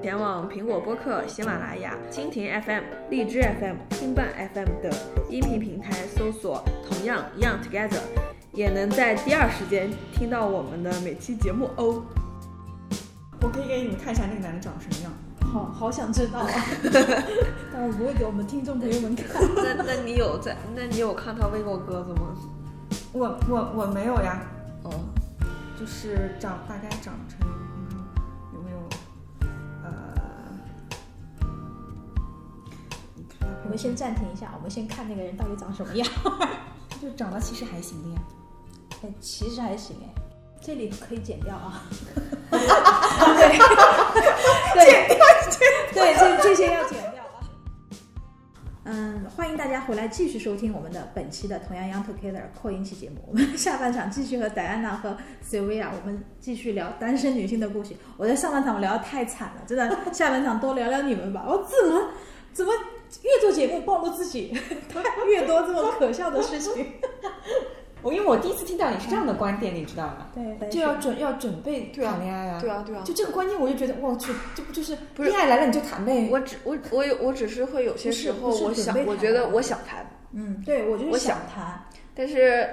[0.00, 4.92] 前往苹果播客、喜马拉雅、蜻蜓 FM、荔枝 FM、听伴 FM 等
[5.28, 8.00] 音频平台搜索“同样 Young Together”，
[8.52, 12.02] 也能在第二时间听到我们的每期节目哦。
[13.40, 15.12] 我可以给你们看一下那个男的长什么样。
[15.52, 16.48] 好好想知道啊，
[17.72, 19.26] 但我不会给我们听众朋友们看。
[19.54, 20.56] 那那你有在？
[20.74, 22.34] 那你有看他喂过鸽子吗？
[23.12, 24.40] 我我我没有呀，
[24.82, 24.90] 哦，
[25.78, 27.41] 就是长大概长成
[33.72, 36.06] 们先暂停一下，我们先看那个人到底长什么样。
[37.00, 38.20] 就长得其实还行的呀。
[39.02, 40.12] 哎，其实还行哎，
[40.60, 41.82] 这里可以剪掉啊。
[42.50, 42.58] 对，
[44.84, 45.16] 剪掉，
[45.94, 47.40] 对，这这些要剪掉啊。
[48.84, 53.24] 嗯，欢迎大家回来继续收听我们的本期的同样 Young Together 扩音期节目。
[53.26, 57.96] 我们下半场继续和戴安娜和 Sylvia，我们继续聊单身女性的故事。
[58.18, 61.42] 我在上半场我聊的太惨了，真的，下半场多聊聊你们吧。
[61.48, 62.10] 我怎么
[62.52, 62.70] 怎么
[63.22, 64.52] 越做节目暴露自己
[65.28, 66.86] 越多这么可笑的事情？
[68.02, 70.26] 我因为我第一次听到你是这样的观点，你知道吗？
[70.34, 72.60] 对，就要准要准备对啊谈恋爱啊。
[72.60, 76.28] 对啊对啊就这个观念，我就觉得我去，这不就是恋爱来了你就谈呗？
[76.30, 81.80] 我只我我有我只是会有些时候我想我觉得我想谈，嗯，对我就是我想谈。
[82.14, 82.68] 但是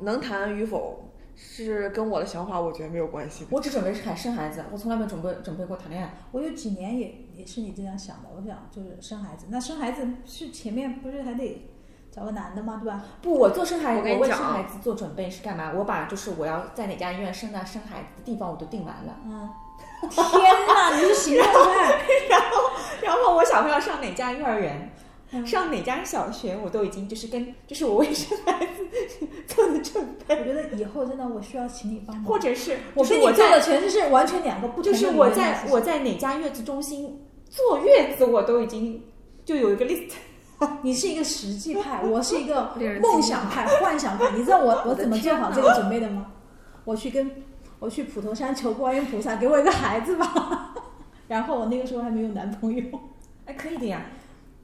[0.00, 1.07] 能谈与否
[1.40, 3.46] 是跟我的想法我觉得没有关系。
[3.50, 6.12] 我只准备是谈生孩子，我从来没准备准备过谈恋爱。
[6.32, 9.46] 我有几年也也是你这样想的，我想就是生孩子。
[9.48, 11.68] 那生孩子是前面不是还得
[12.10, 12.80] 找个男的吗？
[12.82, 13.04] 对吧？
[13.22, 15.72] 不，我做生孩子，我为生孩子做准备是干嘛？
[15.76, 19.48] 我把就是我要在哪家医院生的生孩子的地方我都定完了，嗯，
[20.10, 20.22] 天
[20.66, 22.00] 哪，你是行动派，
[23.02, 24.90] 然后我小朋友上哪家幼儿园。
[25.30, 28.86] 嗯上哪家小学，我都已经就是跟就是我为生孩子
[29.46, 39.02] 做的准备，我觉得以后真的我需要请你帮忙，或者是我跟你做的在全是是完全两个不同的就是我在我在哪家月子中心坐月子，我都已经
[39.44, 40.12] 就有一个 list。
[40.82, 44.30] 你是一个实际派，我是一个 梦想派、幻想派。
[44.32, 46.32] 你知道我我怎么做好这个准备的吗？
[46.84, 47.30] 我去跟
[47.78, 50.74] 我去普陀山求观音菩萨给我一个孩子吧。
[51.28, 52.82] 然后我那个时候还没有男朋友，
[53.44, 54.04] 哎，可以的呀，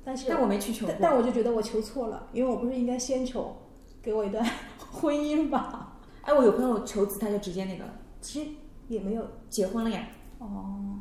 [0.04, 1.02] 但是但我没去求但过。
[1.02, 3.56] 但我就觉得我求错了，因为我不是应该先求
[4.02, 4.44] 给我一段
[4.78, 5.98] 婚姻吧？
[6.22, 7.84] 哎，我有朋友求子，他就直接那个
[8.20, 8.50] 其实
[8.88, 10.06] 也没有结婚了呀。
[10.38, 11.00] 哦，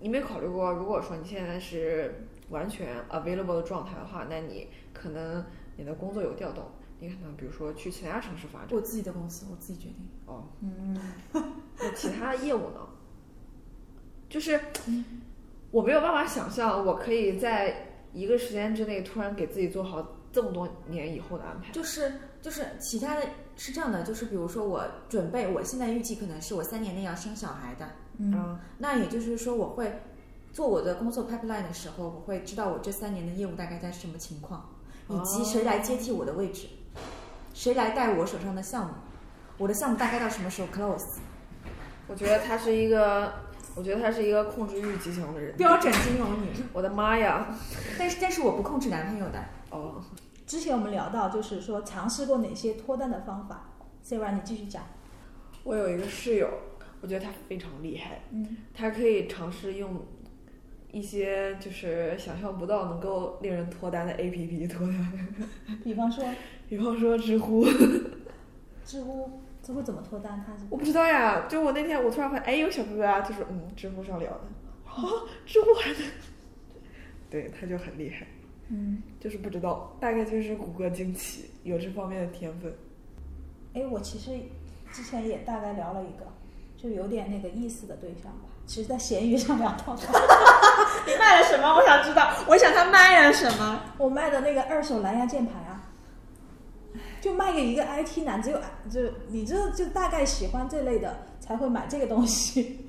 [0.00, 5.44] 你没考虑过，如果说你现在是完全 available 的状态的话，那你可能
[5.76, 6.64] 你的工作有调动，
[7.00, 10.08] 你可能比如说去其他城市发展我自己的公司，我自己决定。
[10.26, 10.96] 哦，嗯，
[11.78, 12.80] 那其他业务呢？
[14.28, 14.60] 就是
[15.70, 21.72] 我没有办法想象，我可以在一个时间之内突然给自己做好这么多年以后的安排。
[21.72, 23.22] 就是就是其他的
[23.56, 27.88] 是这样的，就是比如说我准备，我现在预计可能是我三年内要生小孩的，
[28.18, 30.00] 嗯，那也就是说我会
[30.52, 34.68] 做我的工作 pipeline 的时候，我会知道我这三年的业务大概在什么情况，
[35.08, 36.68] 以及谁来接替我的位置，
[37.52, 38.92] 谁来带我手上的项目，
[39.58, 41.18] 我的项目大概到什么时候 close。
[42.06, 43.32] 我觉得它是一个，
[43.78, 45.56] 我觉得他是一个控制欲极强的人。
[45.56, 47.56] 标准金融女，我的妈呀！
[47.96, 49.38] 但是但是我不控制男朋友的，
[49.70, 50.02] 哦，
[50.44, 53.70] 之前我们聊到就是说尝试过哪些脱单的方法
[54.04, 54.82] ，Sarah 你继续讲。
[55.62, 56.50] 我有一个室友，
[57.00, 60.04] 我觉得他非常厉害，嗯，他可以尝试用
[60.90, 65.12] 一些就是想象不到能够令人脱单的 APP 脱单，
[65.84, 66.24] 比方说
[66.68, 67.64] 比方说知乎。
[68.88, 69.30] 知乎，
[69.62, 70.42] 知乎怎么脱单？
[70.46, 74.40] 他是我不知道呀，就我那天我突然发现，哎，有小哥哥啊，就是嗯，知乎上聊的，
[74.86, 74.94] 啊，
[75.44, 75.98] 知乎还能，
[77.28, 78.26] 对，他就很厉害，
[78.70, 82.72] 嗯，就是不知道，大概就是谷歌惊奇，有这方面的天分。
[83.74, 84.30] 哎，我其实
[84.90, 86.26] 之前也大概聊了一个，
[86.78, 88.48] 就有点那个意思的对象吧。
[88.64, 90.02] 其实，在闲鱼上聊到的，
[91.06, 91.74] 你卖了什么？
[91.74, 93.82] 我想知道，我想他卖了什么？
[93.98, 95.67] 我卖的那个二手蓝牙键盘啊，
[97.20, 102.86] 就卖给一个 IT 男，只有就你这就大概喜欢这类的才会买这个东西，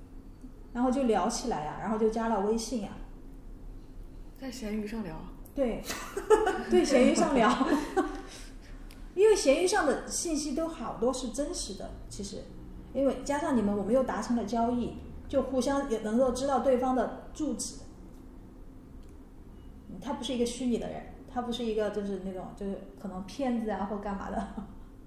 [0.72, 2.90] 然后就聊起来呀、然后就加了微信呀、
[4.40, 5.16] 在闲鱼上聊，
[5.54, 5.82] 对，
[6.70, 7.50] 对，闲鱼上聊，
[9.14, 12.44] 因为闲鱼上的信息都好多是真实的，其实，
[12.94, 14.94] 因为加上你们我们又达成了交易，
[15.28, 17.74] 就互相也能够知道对方的住址。
[20.00, 21.02] 他不是一个虚拟的人，
[21.38, 24.48] 他不是一个就是那种就是可能骗子啊或干嘛的，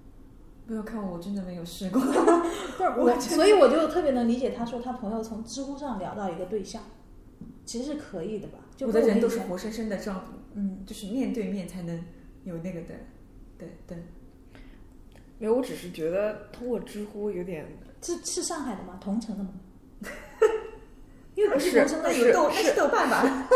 [0.66, 2.00] 不要看我，我真的没有试过。
[2.00, 6.82] 不是我，所以我就特别能理解他说他朋友从知乎上聊到一个对象，
[7.66, 8.58] 其实是可以的吧？
[8.74, 10.24] 就我的人都是活生生的这样，
[10.54, 12.02] 嗯，就是面对面才能
[12.44, 12.94] 有那个的，
[13.58, 13.98] 对对。
[15.38, 17.66] 没有，我只是觉得通过知乎有点，
[18.00, 18.98] 是是上海的吗？
[18.98, 19.50] 同城的吗？
[21.34, 23.48] 因为不是同城的有豆，那是豆瓣吧？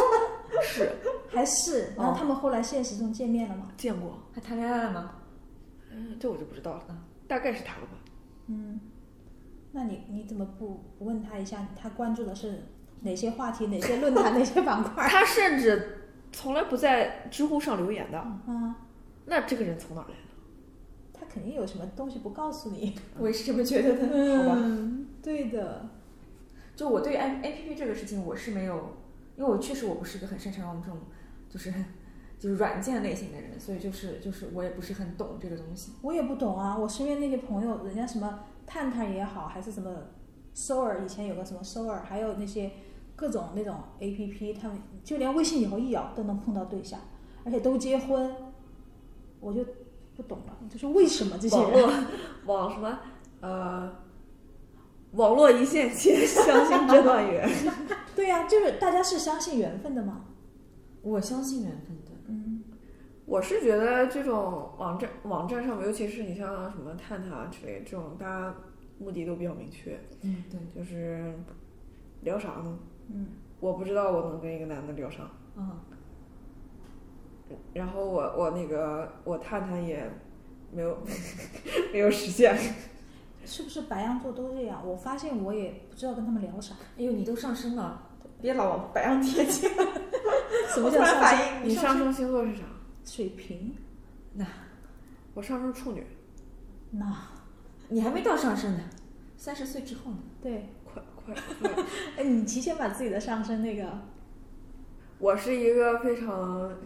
[0.62, 0.92] 是
[1.28, 1.92] 还是？
[1.96, 3.68] 然后他们后来现实中见面了吗？
[3.76, 5.12] 见过，还谈恋爱了吗？
[5.92, 6.84] 嗯，这我就不知道了，
[7.26, 7.92] 大概是谈了吧。
[8.48, 8.80] 嗯，
[9.72, 12.64] 那你你怎么不不问他一下，他关注的是
[13.00, 15.06] 哪些话题、哪些论坛、哪些板块？
[15.08, 18.74] 他甚至从来不在知乎上留言的，嗯，
[19.24, 20.14] 那这个人从哪来的？
[21.18, 22.94] 他肯定有什么东西不告诉你。
[23.18, 24.36] 我也是这么觉得的。
[24.38, 25.88] 好吧，嗯，对的。
[26.76, 28.96] 就我对 A A P P 这个事情，我是没有，
[29.36, 30.98] 因为我确实我不是一个很擅长用这种，
[31.48, 31.72] 就是
[32.38, 35.92] 就是软件类型的人，所以就是就是我也不是很懂这个东西。
[36.02, 39.90] 我也不懂啊，我身边那些朋友，人家什么探探也好，还是什么
[40.70, 42.70] o r 以前有个什么 o r 还有那些
[43.14, 47.00] 各种那种 A P P，他们就连微信以后一摇都能碰到对象，
[47.44, 48.34] 而且都结婚，
[49.40, 49.64] 我就
[50.14, 52.06] 不懂了，就是为什么这些人？
[52.46, 52.98] 网什么
[53.40, 53.92] 呃，
[55.12, 57.48] 网络一线牵，相信这段缘。
[58.16, 60.24] 对呀、就是大家是相信缘分的吗。
[61.02, 62.64] 我相信缘分的，嗯，
[63.26, 68.54] 我是觉得这种网站网站上面，尤其是你像什么探探啊之类这种，大家
[68.98, 71.32] 目的都比较明确，嗯，对，就是
[72.22, 72.78] 聊啥呢？
[73.12, 73.28] 嗯，
[73.60, 75.78] 我不知道我能跟一个男的聊啥，嗯，
[77.74, 80.10] 然后我我那个我探探也
[80.72, 80.98] 没有
[81.92, 82.56] 没有实现。
[83.48, 84.82] 是不是白羊座都这样？
[84.84, 86.74] 我发现我也不知道跟他们聊啥。
[86.98, 88.05] 哎呦，你都上升了，
[88.40, 89.70] 别老往白羊贴金。
[90.74, 91.20] 什么叫 上升？
[91.20, 92.62] 反应，你上升星座是啥？
[93.04, 93.74] 水瓶？
[94.34, 94.46] 那
[95.34, 96.04] 我上升处女，
[96.90, 97.16] 那
[97.88, 98.80] 你还没到上升呢，
[99.36, 100.18] 三十岁之后呢？
[100.42, 101.84] 对，快快快！
[102.16, 103.86] 哎，你提前把自己的上升那个，
[105.18, 106.76] 我是一个非常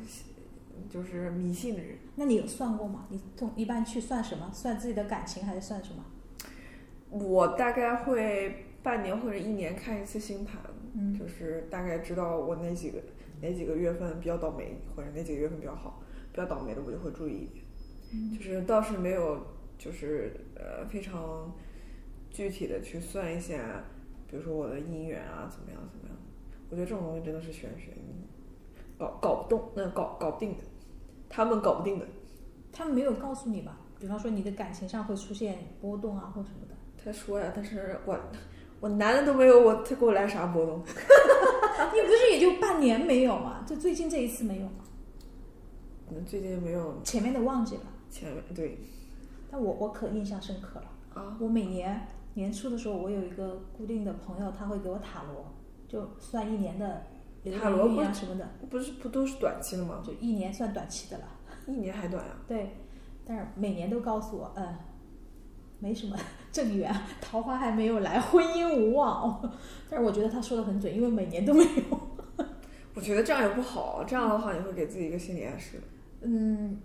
[0.88, 1.96] 就是迷信的人。
[2.16, 3.06] 那你有算过吗？
[3.08, 4.50] 你通一般去算什么？
[4.52, 6.04] 算自己的感情还是算什么？
[7.10, 10.56] 我大概会半年或者一年看一次星盘，
[10.94, 12.98] 嗯就是大概知道我哪几个
[13.40, 16.02] 哪几个月份比较倒霉，或者哪几个月份比较好。
[16.32, 17.64] 比较倒霉的我就会注意一点，
[18.12, 19.44] 嗯就是倒是没有
[19.76, 21.52] 就是呃非常
[22.30, 23.82] 具体的去算一下，
[24.28, 26.16] 比如说我的姻缘啊怎么样怎么样。
[26.70, 28.14] 我觉得这种东西真的是玄学，你
[28.96, 30.62] 搞搞不动，那搞搞不定的，
[31.28, 32.06] 他们搞不定的。
[32.70, 33.80] 他们没有告诉你吧？
[33.98, 36.74] 比方说你的感情上会出现波动啊，或什么的。
[37.02, 38.16] 他说呀，但是我
[38.80, 40.78] 我男的都没有，我他给我来啥波动？
[41.92, 43.64] 你不是也就半年没有吗？
[43.66, 44.84] 就最近这一次没有吗？
[46.10, 48.78] 嗯最近没有前面的忘记了，前面对
[49.50, 50.86] 但我我可印象深刻了。
[51.14, 55.44] 啊，我每年年初的时候，我有一个固定的朋友，他会给我塔罗，
[55.86, 57.02] 就算一年的
[57.42, 60.02] 流塔罗啊什么的，不是不都是短期的吗？
[60.04, 61.24] 就一年算短期的了。
[61.66, 62.74] 一年还短呀、对，
[63.24, 64.74] 但是每年都告诉我，嗯，
[65.80, 66.16] 没什么
[66.52, 69.40] 正缘，桃花还没有来，婚姻无望。
[69.88, 72.00] 但是我觉得他说的很准，因为每年都没有。
[72.94, 75.80] 我觉得这样也不好，这样的话你会给自己一个心理暗示。
[76.22, 76.80] 嗯，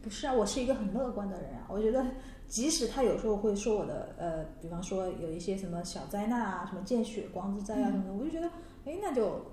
[0.00, 1.66] 不是啊，我是一个很乐观的人啊。
[1.68, 2.04] 我觉得，
[2.48, 8.48] 即使他有时候会说我的，呃，比方说有一些什么小灾难啊，什么见血光之灾啊什么的，我就觉得，
[8.86, 9.44] 哎，那就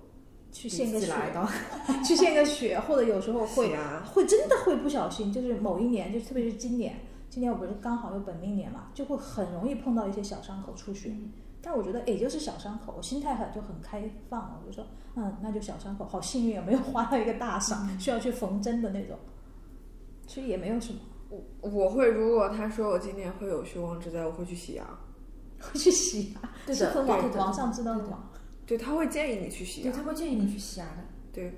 [0.52, 1.14] 去献个血
[2.04, 6.96] 去献个血，或者有时候会啊，会真的会不小心，就是某一年，就特别是今年，
[7.40, 11.16] 今年我不是刚好有本命年嘛，就会很容易碰到一些小伤口出血。
[11.62, 19.18] 但我觉得也就是小伤口，我心态很就很开放，我就说，嗯，那就小伤口，好幸运啊，没有花到一个大伤，需要去缝针的那种，
[20.28, 24.86] 其实也没有什么，我我会如果他说我今年会有血光之灾，我会去洗牙。
[25.62, 28.26] 会去洗牙， 对的是很网网上知道的吗？
[28.66, 31.04] 对，他会建议你去洗对，牙，他会建议你去洗牙的。
[31.32, 31.54] 对，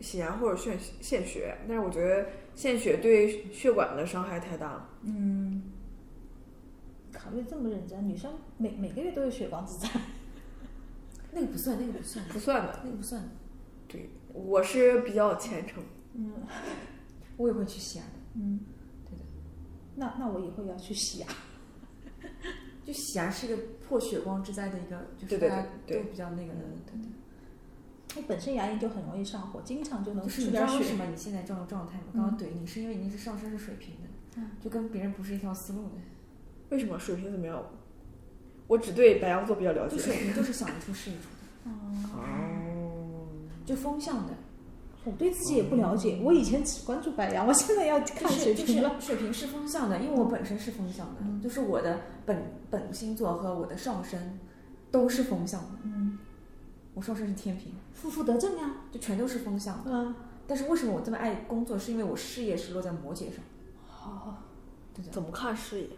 [0.00, 4.88] 洗牙或者献献血，但是我觉得献血对血管的伤害太大了。
[5.02, 5.62] 嗯，
[7.12, 9.88] 考虑这么认真，女生每每个月都有血光之灾，
[11.32, 13.22] 那个不算，那个不算，不算的，那个不算。
[13.88, 15.82] 对，我是比较虔诚。
[16.14, 16.32] 嗯
[17.36, 18.60] 我也会去洗牙的，嗯，
[19.08, 19.24] 对的。
[19.96, 21.26] 那那我以后要去洗牙。
[22.84, 27.08] 就洗牙是一个破血光之灾的一个，就是对对大家对对都比较那个的，对的。
[28.16, 30.96] 我本身牙龈就很容易上火，经常就能出点血你知道为什。
[30.96, 32.04] 么你现在这种状态吗？
[32.14, 35.96] 刚刚怼你是因为你是上升是水平的，嗯就跟别人不是一条思路的。
[36.70, 37.62] 为什么水平怎么样？
[38.66, 39.96] 我只对白羊座比较了解。
[39.96, 41.28] 就水平就是想一出是一出
[41.64, 41.70] 的，
[42.14, 43.26] 哦，
[43.64, 44.32] 就风向的。
[45.04, 49.00] 我对自己也不了解，我以前只关注白羊，我现在要看就是就水瓶了。
[49.00, 54.38] 是水平是风向的，因为我本身是风向的，就是我的本本星座和我的上升
[54.90, 55.78] 都是风向的。
[55.84, 56.18] 嗯，
[56.94, 58.74] 我上升是天平，负负得正呀。
[58.90, 59.90] 就全都是风向的。
[59.92, 60.14] 嗯，
[60.46, 61.78] 但是为什么我这么爱工作？
[61.78, 63.36] 是因为我事业是落在摩羯上，
[63.88, 64.42] 好，
[64.94, 65.88] 对对，怎么看事业？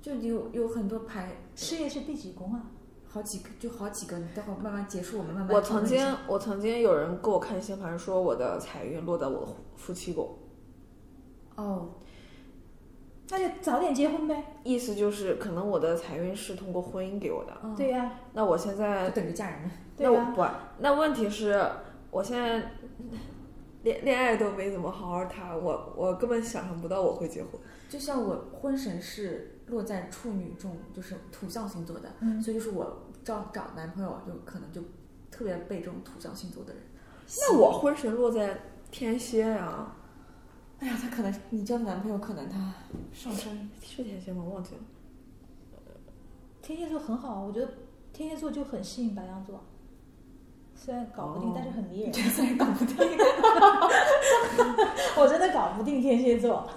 [0.00, 2.62] 就有有很多牌事业是第几宫啊？
[3.06, 10.34] 好几个，就好几个，你待会儿慢慢结束，我们慢慢我曾经我曾经有人给我看星盘，说我的财运落在我的夫妻宫，
[11.56, 11.90] 哦，
[13.28, 14.56] 那就早点结婚呗。
[14.62, 17.52] 意思就是可能我的财运是通过婚姻给我的。
[17.62, 19.70] 嗯对呀、那我现在就等着嫁人了。
[19.98, 20.44] 那我不，
[20.78, 21.60] 那问题是，
[22.10, 22.72] 我现在
[23.82, 27.52] 恋恋爱都没怎么好好谈，我我根本想象不到我会结婚。
[27.88, 34.80] 就像我婚神是落在处女中，就是土象星座的，嗯所以就是我找找男朋友就可能就
[35.30, 36.82] 特别被这种土象星座的人。
[37.38, 39.94] 那我婚神落在天蝎呀、
[40.78, 42.74] 哎呀，他可能你交的男朋友可能他
[43.12, 44.42] 上升是天蝎吗？
[44.44, 44.80] 忘记了。
[46.60, 47.68] 天蝎座很好，我觉得
[48.12, 49.62] 天蝎座就很吸引白羊座，
[50.84, 52.10] 虽然搞不定，哦但是很迷人。
[52.10, 52.96] 这虽然搞不定，
[55.16, 56.68] 我真的搞不定天蝎座。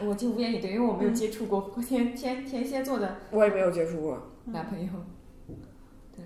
[0.00, 4.20] 我竟无言以对，因为我没有接触过天天天蝎座的我也没有接触过。
[4.46, 4.88] 男朋友。
[6.16, 6.24] 对，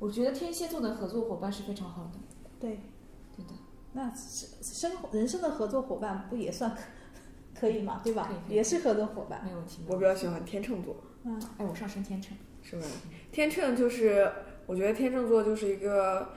[0.00, 2.18] 我觉得天蝎座的合作伙伴是非常好的。
[2.58, 2.80] 对，
[3.36, 3.52] 对的，
[3.92, 6.70] 那生生活人生的合作伙伴不也算
[7.54, 8.52] 可可以嘛，对吧可以可？
[8.52, 9.44] 以也是合作伙伴。
[9.44, 9.82] 没有问题。
[9.88, 12.86] 我比较喜欢天秤座，嗯，哎，我上升天秤，是吧？
[13.32, 14.30] 天秤就是，
[14.68, 16.28] 我觉得天秤座就是一个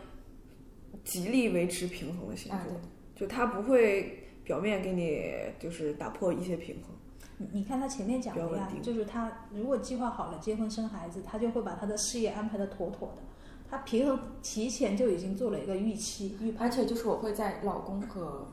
[1.03, 2.81] 极力维持平衡的星座，啊，
[3.13, 6.95] 就他不会表面给你就是打破一些平衡。
[7.37, 13.21] 你你看他前面讲的呀就是他如果计划好了结婚生孩子，他就会把他的事业安排的妥妥的，
[13.69, 16.69] 他平衡提前就已经做了一个预期预判。
[16.69, 18.47] 而且就是我会在老公和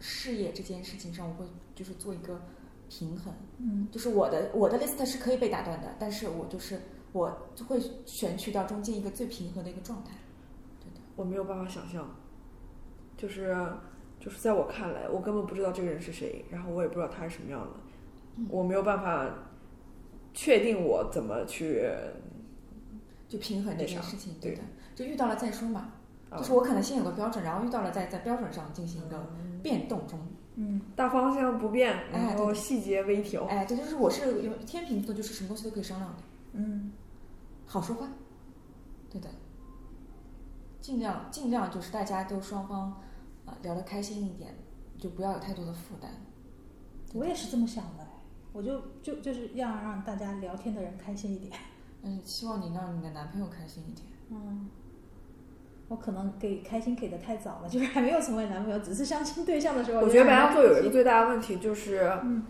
[0.00, 1.44] 事业这件事情上，我会
[1.74, 2.40] 就是做一个
[2.88, 3.34] 平衡。
[3.58, 6.80] 嗯，就是我的我的 list 是可以被打断的，但是我就是
[7.12, 10.12] 我就会选取到中间一个最平和的一个状态。
[10.80, 12.08] 对的，我没有办法想象，
[13.16, 13.56] 就是
[14.20, 19.28] 就是在我看来，我根本不知道这个人是谁，然后我也不知道他是什么样的，我没有办法
[20.34, 21.88] 确定我怎么去
[23.28, 24.62] 就平衡这件事情，对的，
[24.94, 25.92] 就遇到了再说嘛。
[26.30, 29.26] 啊就是我可能先有个标准，然后遇到了在在标准上进行一个
[29.62, 30.20] 变动中。
[30.56, 33.44] 嗯，大方向不变，哎然后细节微调。
[33.44, 36.22] 哎，对，就是我是有天秤座，就是什么东西都可以商量的，
[36.52, 36.92] 嗯，
[37.68, 38.08] 好说话。
[39.08, 39.28] 对的，
[40.80, 43.00] 尽量尽量就是大家都双方
[43.46, 44.54] 啊、聊得开心一点，
[44.98, 46.10] 就不要有太多的负担。
[47.14, 48.06] 我也是这么想的，
[48.52, 51.52] 我就就就是要让大家聊天的人开心一点。
[52.02, 54.06] 嗯，希望你让你的男朋友开心一点。
[54.30, 54.68] 嗯，
[55.88, 60.02] 我可能给开心给的太早了，就是还没有成为男朋友，只是相亲对象的时候。
[60.02, 62.44] 我觉得白羊座有一个个，最大的问题就是，嗯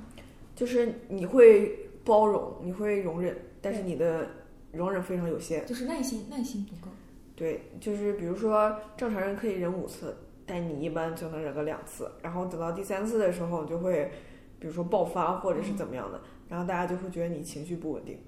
[0.54, 4.28] 就是你会包容，你会容忍，但是你的
[4.78, 5.66] 容忍非常有限。
[5.66, 6.90] 就是耐心，耐心不够。
[7.36, 10.16] 对，就是比如说正常人可以忍五次，
[10.46, 14.10] 但你一般就能忍个两次，然后等到第三次的时候，你就会，
[14.58, 18.18] 比如说爆发或者是怎么样的，然后大家就会觉得你情绪不稳定。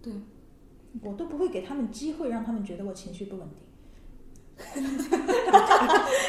[0.00, 0.12] 对，
[1.02, 3.58] 我都不会给他们机会，让他们觉得我情绪不稳定。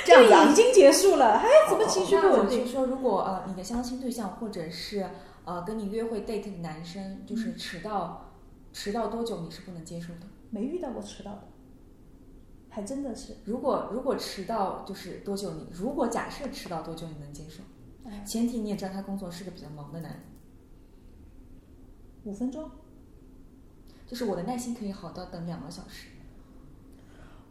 [0.06, 2.68] 这样子啊就已经结束了，还怎么情绪不稳定？
[2.68, 5.04] 说，如果呃你的相亲对象或者是
[5.46, 8.29] 呃跟你约会 date 的男生，就是迟到，
[8.74, 10.22] 迟到多久你是不能接受的？
[10.50, 11.44] 没遇到过迟到的，
[12.70, 13.36] 还真的是。
[13.46, 15.68] 如果如果迟到就是多久你？
[15.72, 17.64] 如果假设迟到多久你能接受？
[18.06, 20.22] 哎前提你也知道他工作是个比较忙的男人，
[22.24, 22.72] 五分钟，
[24.08, 26.08] 就是我的耐心可以好到等两个小时。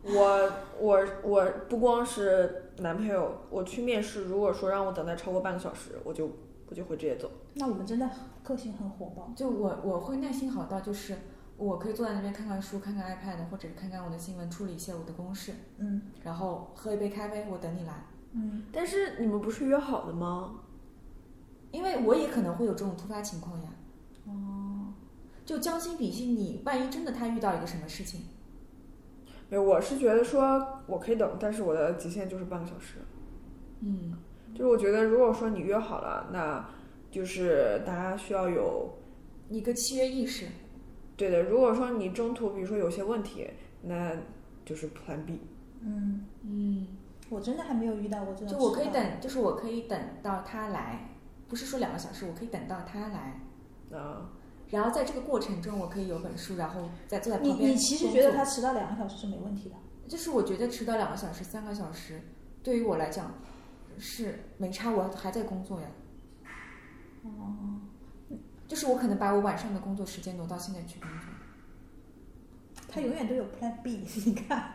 [0.03, 6.31] 我我我不光是男朋友，我去面试，如果说让我等待超过半个小时，我就
[6.69, 7.31] 我就会直接走。
[7.55, 8.11] 那我们真的
[8.43, 9.33] 个性很火爆。
[9.37, 11.17] 就我我会耐心好到就是
[11.57, 18.05] 我可以坐在那边看看书、看看 iPad，或者是看看我的新闻，处理一些我的公事，嗯然后喝一杯咖啡，我等你来。
[18.33, 20.61] 嗯，但是你们不是约好的吗？
[21.71, 23.71] 因为我也可能会有这种突发情况呀。
[24.27, 24.93] 哦，
[25.45, 28.23] 就将心比心，你万一真的他遇到一个什么事情，
[29.49, 32.99] 没有，我是觉得说我可以等，但是我的极限就是半个小时。
[33.81, 34.13] 嗯，
[34.59, 36.69] 就是我觉得，如果说你约好了，那
[37.13, 38.93] 就是大家需要有
[39.49, 40.47] 一个契约意识，
[41.17, 41.45] 对的。
[41.45, 43.49] 如果说你中途比如说有些问题，
[43.83, 44.17] 那
[44.65, 45.41] 就是 Plan B。
[45.81, 46.89] 嗯，嗯，
[47.31, 48.49] 我真的还没有遇到过这种。
[48.49, 48.89] 就我可以。
[48.89, 51.09] 等，就是我可以等到他来，
[51.47, 53.41] 不是说两个小时，我可以等到他来，
[53.97, 54.29] 啊，
[54.71, 57.71] 然后在这个过程中，我可以有本书，然后再坐在你旁边。
[57.71, 59.77] 你其实觉得他，迟到两个小时是没问题的？
[60.09, 62.21] 就是我觉得迟到两个小时、三个小时，
[62.65, 63.33] 对于我来讲
[63.99, 65.87] 是没差，我还在工作呀。
[67.23, 67.81] 哦，
[68.67, 71.29] 就是我可能把我晚上的工作时间挪到现在去工作。
[72.91, 74.73] 他永远都有 Plan B， 你看。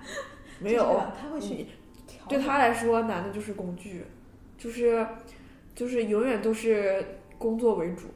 [0.59, 1.67] 没有他会去
[2.05, 2.25] 调。
[2.27, 4.05] 对他来说，男的就是工具，
[4.57, 5.05] 就是
[5.73, 8.07] 就是永远都是工作为主。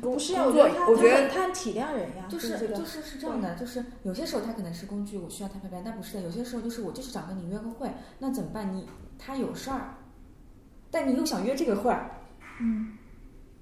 [0.00, 6.22] 工不是啊，工作我觉得他我觉得他很他很体谅人呀，就是这个就是是这样的，就是有些时候他可能是工具，我需要他陪伴，但不是的。
[6.22, 8.74] 有些时候就是我就是想跟你约个会，那怎么办？
[8.74, 8.86] 你
[9.18, 9.94] 他有事儿，
[10.96, 12.10] 但你又想约这个会儿，
[12.58, 12.96] 嗯，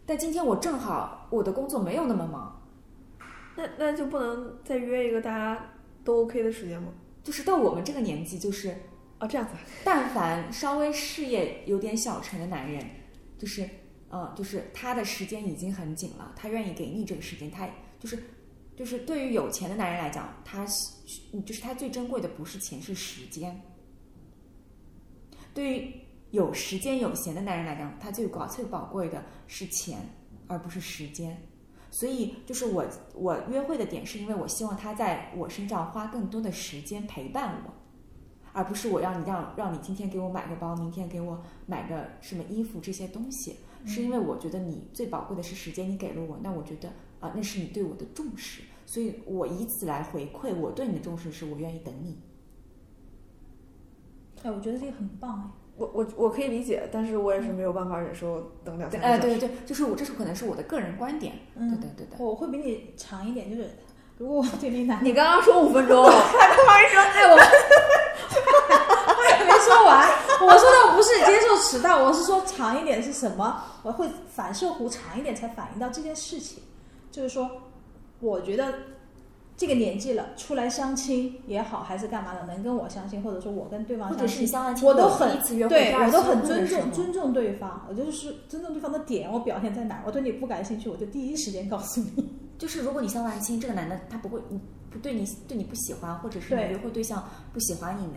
[0.07, 2.63] 但今天我正好我的工作没有那么忙，
[3.57, 5.75] 那那就不能再约一个大家
[6.05, 6.93] 都 OK 的时间吗？
[7.25, 8.77] 就是到我们这个年纪，就是
[9.19, 12.87] 哦，这样子啊，但凡稍微事业有点小成的男人，
[13.37, 13.69] 就是，
[14.11, 18.23] 呃，就是他的时间已经很紧了，他愿意给你这个时间，他就是，
[18.77, 20.65] 就是对于有钱的男人来讲，他
[21.45, 23.61] 就是他最珍贵的不是钱，是时间。
[25.53, 25.95] 对于
[26.35, 30.01] 有时间有闲的男人来讲，他最宝最宝贵的是钱，
[30.49, 31.41] 而不是时间。
[31.93, 37.73] 所以，就是我我约会的点，是因为我希望他在我身上花更多的时间陪伴我。
[38.53, 46.89] 而不是我让你让让你今天给我买个包，明天给我买个什么衣服这些东西，是因为我觉得你最宝贵的是时间，你给了我，那我觉得
[47.21, 52.19] 啊、那是你对我的重视，所以我以此来回馈我对你的重视，是我愿意等你。
[54.43, 55.64] 哎，我觉得这个很棒哎。
[55.77, 59.29] 我我我可以理解，但是我也是没有办法忍受等两对，三个哎，小时。
[59.29, 62.17] 对对对，就是我这是可能是我的个人观点，嗯对对对的。
[62.25, 63.69] 我会比你长一点，就是
[64.19, 66.83] 如果我对你男，你刚刚说五分钟， 哎我还
[69.45, 70.09] 没说完，
[70.41, 73.61] 我说的不是接受迟到，我是说长一点是什么？
[73.83, 76.63] 我会反射弧长一点才反映到这件事情，
[77.11, 77.51] 就是说，
[78.21, 78.73] 我觉得
[79.57, 92.35] 这个年纪了，出来相亲也好，还是干嘛的，能跟我相亲，或者说我跟对方相亲，相完亲我都很对我都很尊重尊重对方，我就是尊重对方的点，我表现在哪儿，我对你不感兴趣，我就第一时间告诉你。
[92.59, 98.09] 就是如果你相完亲，这个男的他不会，你不对你对你不喜欢，或者是你约会对象不喜欢你，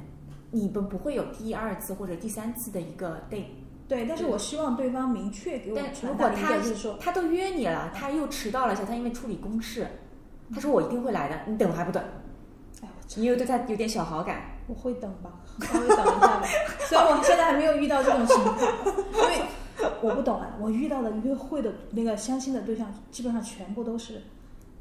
[0.51, 3.45] 你们不会有第二次或者第三次的一个 date。
[3.87, 9.87] 对，但是我希望对方明确给我传达一如果他个就是说，他都约你了，他又迟到了一下，他因为处理公事，
[10.53, 12.03] 他说我一定会来的，你等还不等？
[12.81, 16.43] 哎，我你又对他有点小好感，我会等吧，稍微等一下吧。
[16.87, 18.59] 虽然我现在还没有遇到这种情况，
[19.13, 19.45] 因为
[20.01, 24.21] 我不懂啊，我遇到的约会的那个相亲的对象，基本上全部都是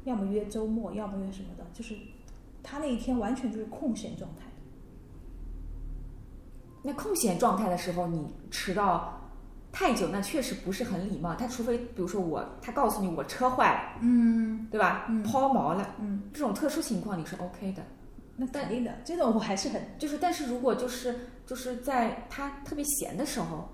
[0.03, 1.95] 要么约周末，要么约什么的，就是
[2.63, 4.45] 他那一天完全就是空闲状态。
[6.83, 9.26] 那空闲状态的时候，你迟到
[9.77, 11.35] 太久，那确实不是很礼貌。
[11.35, 15.05] 他除非比如说我，他告诉你我车坏了，嗯对吧？
[15.07, 17.83] 嗯抛锚了，嗯，这种特殊情况你是 OK 的。
[18.37, 21.13] 那肯定的，这种我还是很就是，但是如果就是
[21.45, 23.69] 就是在他特别闲的时候，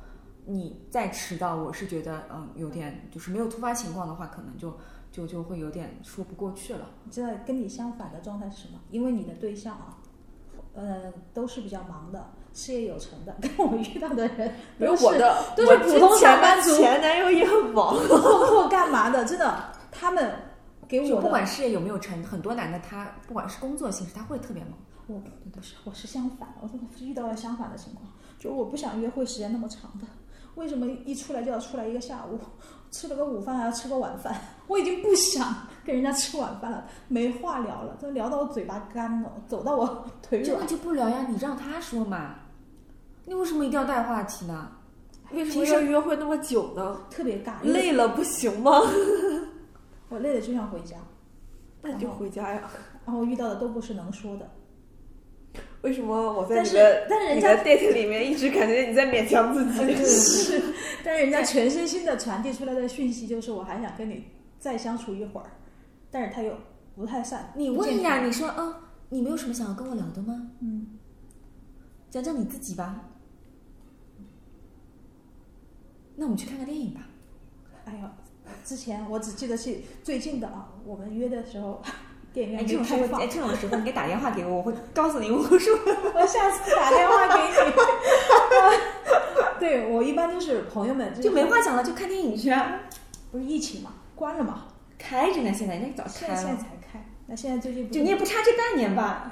[0.46, 4.78] 你再迟到，我是觉得嗯有点就是没有突发情况的话，可能就
[5.10, 6.90] 就就会有点说不过去了。
[7.06, 8.78] 你知道跟你相反的状态是什么？
[8.92, 9.98] 因为你的对象啊，
[10.74, 17.96] 呃，都是比较忙的，事业有成的，跟我遇到的人比如都是我的都是普通上班族前男友也很忙。
[18.08, 20.34] 或或干嘛的，真的，他们
[20.88, 24.74] 给我，不管事业有没有成，很多男的他不管是工作性质，他会特别忙。
[25.08, 25.20] 我
[25.52, 28.06] 不是，我是相反，我是遇到了相反的情况，
[28.40, 30.06] 就我不想约会时间那么长的，
[30.56, 32.40] 为什么一出来就要出来一个下午，
[32.90, 34.34] 吃了个午饭还要吃个晚饭？
[34.68, 40.66] 我已经不想跟人家吃晚饭了，没话聊了，都聊到我嘴巴干了，走到我腿软这个。
[40.66, 42.36] 就不聊呀，你让他说嘛。
[43.26, 44.72] 你为什么一定要带话题呢？
[45.32, 47.02] 为什么要约会那么久呢？
[47.10, 48.82] 特别尬，累了不行吗？
[50.10, 50.98] 我累了就想回家，
[51.82, 52.70] 那你就回家呀。
[53.06, 54.48] 然后遇到的都不是能说的，
[55.82, 59.96] 为什么我在你的但是人家你的 date 里面一直感觉你在勉强自己？
[60.06, 60.62] 是，
[61.04, 64.24] 但是人家全身心的传递出来的讯息就是我还想跟你
[64.60, 65.48] 再相处一会儿，
[66.12, 66.54] 但是他又
[66.96, 68.76] 不太善，你问呀，你说嗯，
[69.10, 70.50] 你没有什么想要跟我聊的吗？
[70.62, 70.88] 嗯，
[72.12, 73.10] 讲讲你自己吧。
[76.16, 77.02] 那我们去看个电影吧。
[77.86, 78.08] 哎呦，
[78.64, 81.82] 之前我只记得是最近的啊，我们约的时候，
[82.34, 85.80] 电影哎，院这种时候，没开放哎，，这种时候你给打电话给我，我会告诉你我说。
[86.16, 87.74] 我下次打电话给你。
[89.60, 92.80] 对我一般都是朋友们就没话讲了，就看电影去啊。
[93.32, 96.56] 不是疫情嘛，关了嘛，开着呢，现在那早开了现在。
[96.56, 97.04] 才开。
[97.26, 99.32] 那现在最近不就你也不差这半年吧？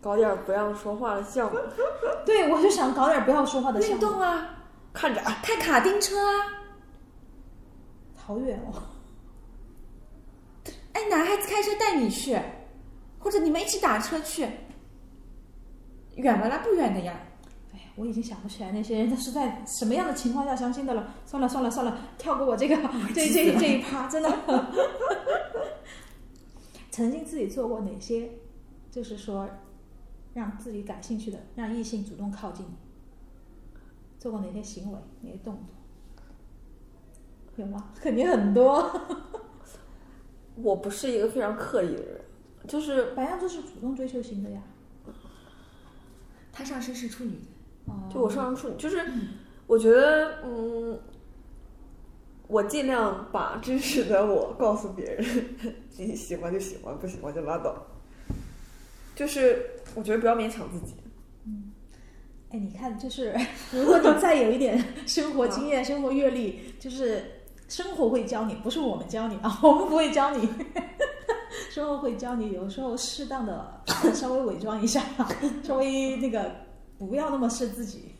[0.00, 1.58] 搞点不让说话的项目，
[2.24, 4.56] 对，我就想搞点不要说话的项目运，动啊，
[4.92, 6.46] 看着开卡丁车啊。
[8.16, 8.82] 好远哦。
[10.92, 12.38] 哎，男孩子开车带你去，
[13.18, 14.48] 或者你们一起打车去。
[16.16, 17.20] 远了啦，不远的呀。
[17.72, 21.14] 哎呀，我已经想不起来那些人是在什么样的情况下相亲的了。
[21.26, 22.76] 算了算了算了，跳过我这个
[23.14, 24.30] 这这这一趴，真的。
[26.90, 28.28] 曾经自己做过哪些，
[28.90, 29.48] 就是说
[30.34, 32.72] 让自己感兴趣的，让异性主动靠近你，
[34.18, 35.64] 做过哪些行为、哪些动作？
[37.56, 37.90] 有吗？
[38.00, 38.90] 肯定很多。
[40.56, 42.20] 我不是一个非常刻意的人，
[42.66, 44.62] 就是白羊座是主动追求型的呀。
[46.52, 47.38] 他上升是处女，
[47.86, 49.04] 哦就我上升处女，就是
[49.66, 51.00] 我觉得，嗯，
[52.46, 55.24] 我尽量把真实的我告诉别人，
[55.96, 57.86] 你喜欢就喜欢，不喜欢就拉倒。
[59.14, 60.94] 就是我觉得不要勉强自己。
[61.46, 61.72] 嗯
[62.50, 63.32] 哎，你看，就是
[63.72, 67.22] 如果你再有一点生活经验、 生活阅历，就是
[67.68, 70.48] 生活会教你，不是我们教你啊， 我们不会教你，
[71.70, 75.00] 生活会教你，有时候适当的稍微伪装一下，
[75.62, 76.50] 稍微那个
[76.98, 78.16] 不要那么是自己，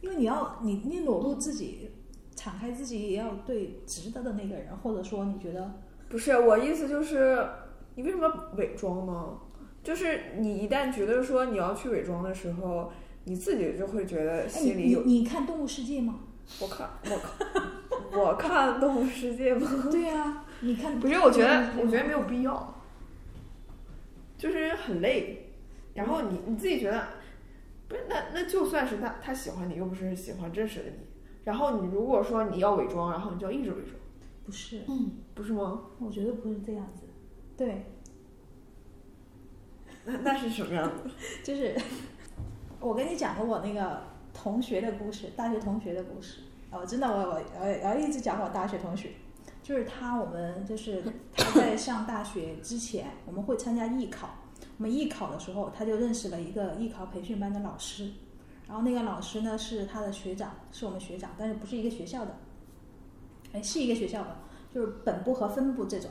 [0.00, 1.90] 因为你要你你裸露自己，
[2.34, 5.70] 敞开自己，也要对值得的那个人，或者说你觉得
[6.08, 7.46] 不是我意思就是，
[7.94, 9.38] 你为什么伪装呢？
[9.84, 12.90] 就是你一旦觉得说你要去伪装的时候，
[13.24, 15.02] 你自己就会觉得心里有。
[15.04, 16.18] 你你看《动物世界》吗？
[16.60, 17.62] 我看我看
[18.20, 19.68] 我看《动物世界》吗？
[19.92, 22.82] 对呀、你看 不是，我觉得我觉得没有必要，
[24.36, 25.52] 就是很累。
[25.94, 27.06] 然后你你自己觉得，
[27.88, 30.96] 不是那那就算是他他喜欢你，又不是喜欢真实的你。
[31.44, 33.92] 然后你如果说你要伪装，然后你就要一直伪装，
[34.44, 35.82] 不是，嗯，不是吗？
[35.98, 37.02] 我觉得不是这样子，
[37.56, 37.84] 对。
[40.04, 41.10] 那那是什么样子？
[41.42, 41.74] 就是
[42.80, 46.40] 我跟你讲过我那个同学的故事，大学同学的故事。
[46.70, 49.12] 哦，真的，我我我我一直讲我大学同学，
[49.62, 51.04] 就是他，我们就是
[51.36, 54.28] 他在上大学之前，我们会参加艺考。
[54.76, 58.10] 我们艺考的时候，他就认识了一个艺考培训班的老师，
[58.66, 62.36] 然后那个老师呢是他的学长，是我们学长，但是不是一个学校的，
[63.52, 64.36] 哎，是一个学校的，
[64.74, 66.10] 就是本部和分部这种。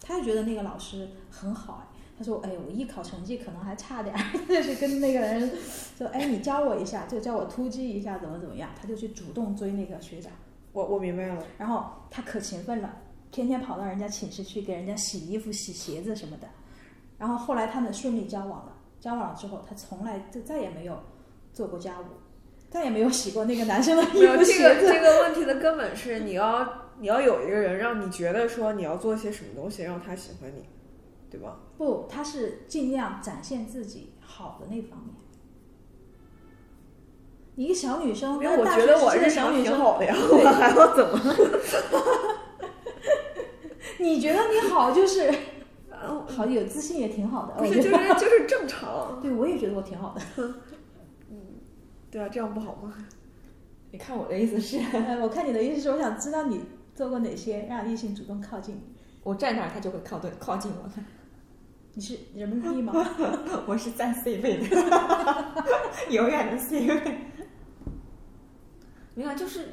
[0.00, 5.48] 他就觉得那个老师很好，哎，他说：“哎，我艺考成绩可能还差点儿， 就是跟那个人
[5.96, 10.32] 说，哎，你教我一下，就教我突击一下，怎么怎么样。”他就去主动追那个学长，
[10.72, 12.96] 我我明白了，然后他可勤奋了，
[13.30, 16.48] 天天跑到人家寝室去给人家洗衣服、洗鞋子什么的。
[17.16, 20.98] 然后后来他们顺利交往了，交往了之后，他从来就再也没有
[21.52, 22.04] 做过家务，
[22.68, 24.74] 再也没有洗过那个男生的衣服、这个。
[24.80, 26.66] 这个问题的根本是你要
[26.98, 30.64] 你要有一个人让你觉得说你要做些什么东西让他喜欢你，
[31.30, 31.56] 对吧？
[31.76, 35.14] 不，他是尽量展现自己好的那方面。
[37.54, 41.20] 你一个小女生，因为我觉得我学时期的日常小女生，挺好的呀，我还要怎么？
[44.00, 45.28] 你觉得你好就是
[45.90, 48.14] 啊 好有自信也挺好的，不是，就我觉得。
[48.14, 49.18] 是就是正常。
[49.22, 50.20] 对，我也觉得我挺好的。
[50.38, 50.54] 嗯
[52.10, 52.94] 对啊，这样不好吗？
[53.90, 56.60] 你看我的意思是，呃我看你的意思是，我想知道你
[56.94, 58.82] 做过哪些让异性主动靠近你。
[59.24, 60.94] 我站那儿他就会靠对靠近我的，
[61.98, 62.92] 你是人民币吗？
[63.66, 64.66] 我是占 C 位的，
[66.10, 67.18] 永远的 C 位。
[69.16, 69.70] 没有，就是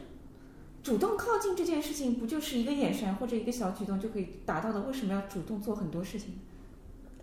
[0.81, 4.81] 主动靠近这件事情，不就是一个眼神或者一个小举动就可以达到的？
[4.81, 6.39] 为什么要主动做很多事情？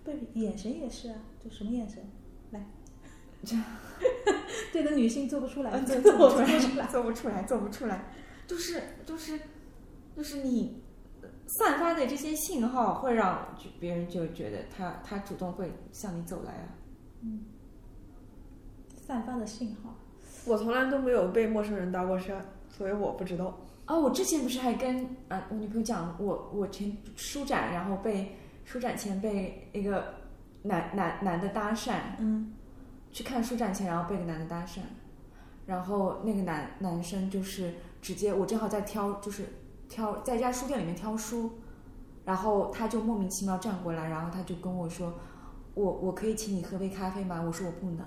[0.05, 2.01] 不是，眼神也是啊，就什么眼神？
[2.53, 2.65] 来，
[3.45, 3.57] 这
[4.73, 6.39] 对的女性做不出来，做不出
[6.79, 8.05] 来，做不出来，做不出来，
[8.47, 9.41] 就是就是
[10.17, 10.81] 就是你
[11.59, 13.47] 散发的这些信号，会让
[13.79, 16.69] 别人就觉得他他主动会向你走来啊。
[17.23, 17.41] 嗯
[19.07, 19.95] 散发的信号。
[20.47, 23.59] 我从来都没有被陌生人搭过讪，所以我不知道。
[23.87, 28.35] 哦，我之前不是还跟啊我女朋友讲，我我前书展，然后被
[28.65, 30.15] 书展前被一个
[30.63, 32.55] 男男男的搭讪，嗯，
[33.11, 34.79] 去看书展前，然后被一个男的搭讪，
[35.67, 39.45] 然后那个男男生就是直接我正好在挑，就是
[39.93, 41.51] 挑在一家书店里面挑书，
[42.25, 45.13] 然后他就莫名其妙站过来，然后他就跟我说，
[45.75, 47.43] 我我可以请你喝杯咖啡吗？
[47.45, 47.99] 我说我不能，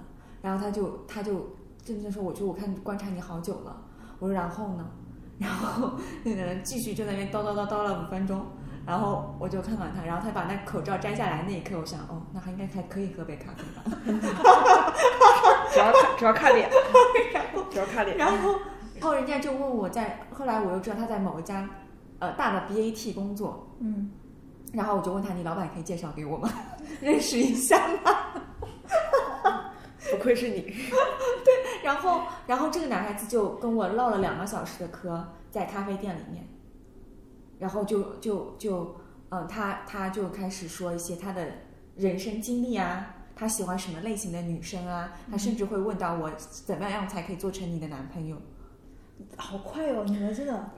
[0.42, 3.84] 然后他就他就真的说，我就我看观察你好久了，
[4.18, 4.84] 我说然后呢？
[5.38, 5.92] 然后
[6.24, 8.44] 那个人继续就在那边叨叨叨叨了五分钟，
[8.86, 13.84] 然后我就看看他，然后他把那口罩摘下来那一刻，我想哦，那还应该还可以喝杯咖啡吧。
[15.72, 16.68] 主要看主要看脸，
[17.70, 18.18] 主要看脸。
[18.18, 18.56] 然后，
[19.00, 21.70] 然后人家就问我在，后来我又知道他在某一家
[22.20, 24.12] 呃大的 BAT 工作，嗯，
[24.74, 26.50] 然后我就问他，你老板可以介绍给我吗？
[27.02, 28.42] 认识一下吗？
[30.12, 30.62] 不愧是你，
[31.44, 36.48] 对然后，然后这个男孩子就跟我唠了两个小时的嗑，在咖啡店里面，
[37.60, 38.96] 然后就就就，
[39.30, 41.46] 嗯、他他就开始说一些他的
[41.96, 48.38] 人生经历啊，他喜欢什么类型的女生啊，他甚至会问到我怎么样才可以做成你的男朋友。
[49.38, 50.72] 好快哦，你们真的。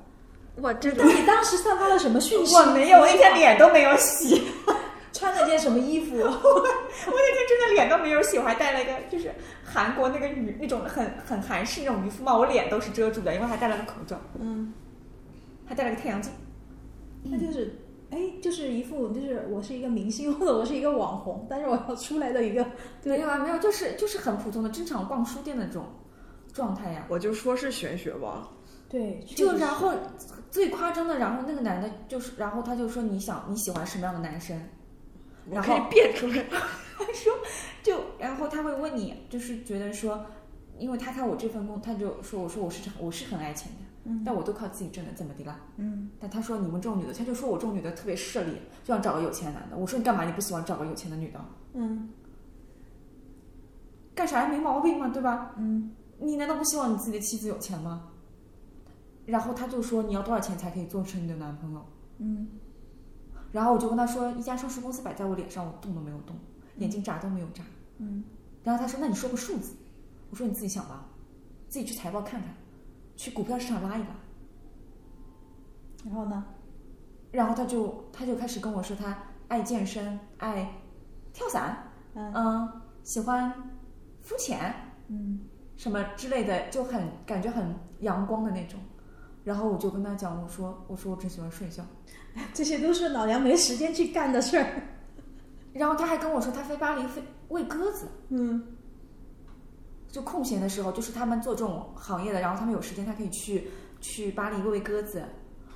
[0.59, 2.55] 我真的你当时散发了什么讯息？
[2.55, 4.41] 我没有，我那天脸都没有洗。
[5.13, 6.17] 穿了件什么衣服？
[6.21, 9.31] 我那天真的脸都没有洗，我还戴了一个就是
[9.63, 14.19] 韩国那个渔那种很很韩式那种渔夫帽，我脸都是遮住的，因为还戴了个口罩。
[14.39, 14.73] 嗯，
[15.65, 16.31] 还戴了个太阳镜。
[17.23, 17.79] 那就是，
[18.11, 22.65] 哎，就是一副就是我是一个明星或者我是一个网红，但是我要出来的一个，
[23.03, 25.85] 没有啊，没有，就是就是很普通的正常逛书店的这种
[26.57, 27.05] 状态呀。
[27.07, 28.49] 我就说是玄学吧，
[28.89, 29.93] 对，就然后
[30.49, 34.59] 最夸张的，然后那个男的就是，然后他就说你想你喜欢什么样的男生？
[35.49, 36.43] 我可以然后变出来。
[36.97, 37.31] 他说
[37.83, 40.25] 就然后他会问你，就是觉得说，
[40.77, 45.59] 因为他看我这份工，他就说我说我是我是很爱钱的，嗯但我都靠自己挣的，怎么的啦？
[45.77, 49.77] 嗯但他说你们这种女的，他就说我这种女的特别势利，就想找个有钱男的。
[49.77, 50.25] 我说你干嘛？
[50.25, 51.39] 你不喜欢找个有钱的女的？
[51.75, 52.09] 嗯
[54.15, 55.53] 干啥没毛病嘛，对吧？
[55.57, 58.09] 嗯你难道不希望你自己的妻子有钱吗？
[59.25, 61.85] 然后他就说你要多少钱才可以做成你的男朋友？
[62.19, 62.47] 嗯
[63.51, 66.35] 然后我就跟他说，一家上市公司摆在我脸上，我动都没有动，
[66.77, 67.63] 眼睛眨都没有眨。
[67.97, 68.23] 嗯
[68.63, 69.73] 然后他说：“那你说个数字。”
[70.29, 71.05] 我说：“你自己想吧，
[71.69, 72.53] 自己去财报看看，
[73.15, 74.07] 去股票市场拉一拉。
[76.03, 76.45] 然后呢？”
[77.31, 80.69] 然后他就他就开始跟我说，他爱健身，爱
[81.31, 83.53] 跳伞，嗯嗯，喜欢
[84.21, 84.73] 肤浅
[85.07, 85.39] 嗯
[85.77, 88.77] 什么之类的，就很感觉很阳光的那种。
[89.45, 91.81] 然后我就跟他讲，我说：“我说我只喜欢睡觉。
[92.53, 94.65] 这些都是老娘没时间去干的事儿。”
[95.71, 98.07] 然后他还跟我说，他飞巴黎飞喂鸽子。
[98.29, 98.61] 嗯
[100.09, 103.67] 就空闲的时候，就是他们做这种行业的，然后他们有时间，他可以去
[104.01, 105.23] 去巴黎喂喂鸽子。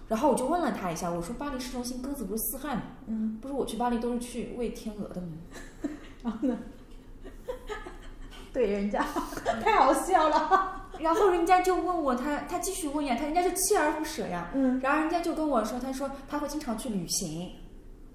[0.08, 2.84] 然后我就问了他一下，我说巴黎市中心鸽子不是四汉吗？
[3.08, 5.38] 嗯，不是我去巴黎都是去喂天鹅的吗？
[6.24, 6.58] 然后呢？
[8.54, 9.06] 对人家
[9.64, 10.78] 太好笑了。
[11.00, 14.52] 然后人家就问我，他他继续问呀，他人家就锲而不舍呀。
[14.54, 17.52] 嗯然后人家就跟我说，他说他会经常去旅行、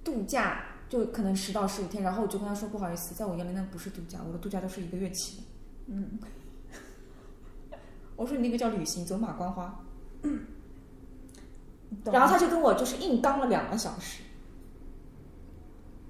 [0.05, 2.03] 度假，就可能十到十五天。
[2.03, 5.43] 然后我就跟他说，不好意思，在我眼里那不是度假，我的度假都是一个月起的。
[5.89, 6.19] 嗯，
[8.15, 9.81] 我说你那个叫旅行，走马观花。
[12.05, 14.23] 懂然后他就跟我就是硬刚了两个小时，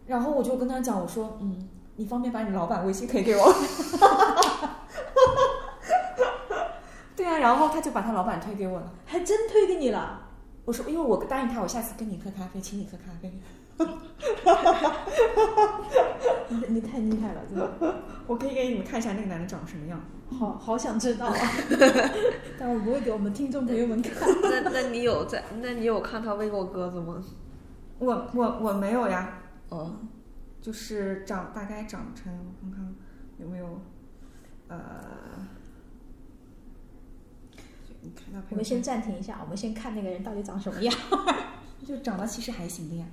[0.07, 3.53] 然后我就跟他讲，我说，嗯，你方便把你老板微信可以给我？
[7.17, 8.93] 对啊，然后他就把他老板推给我了。
[9.07, 10.23] 还真推给你了。
[10.65, 13.33] 我说，因为我答应他，我下次跟你喝咖啡，请你喝咖啡。
[16.49, 17.71] 你 你太厉害了，真的，
[18.27, 19.99] 我可以给你们看一下那个男的长什么样。
[20.39, 21.35] 好好想知道啊！
[22.59, 24.13] 但我不会给我们听众朋友们看。
[24.43, 25.43] 那那你有在？
[25.63, 27.23] 那你有看他喂过鸽子吗？
[27.99, 29.39] 我我我没有呀，
[29.71, 29.91] 哦，
[30.67, 32.25] 就是长大概长成，
[32.61, 32.93] 我看看
[33.39, 33.81] 有没有，
[34.67, 35.47] 呃，
[38.01, 40.93] 你看我们先暂停一下，我们先看那个人到底长什么样。
[41.87, 43.07] 就长得其实还行的呀，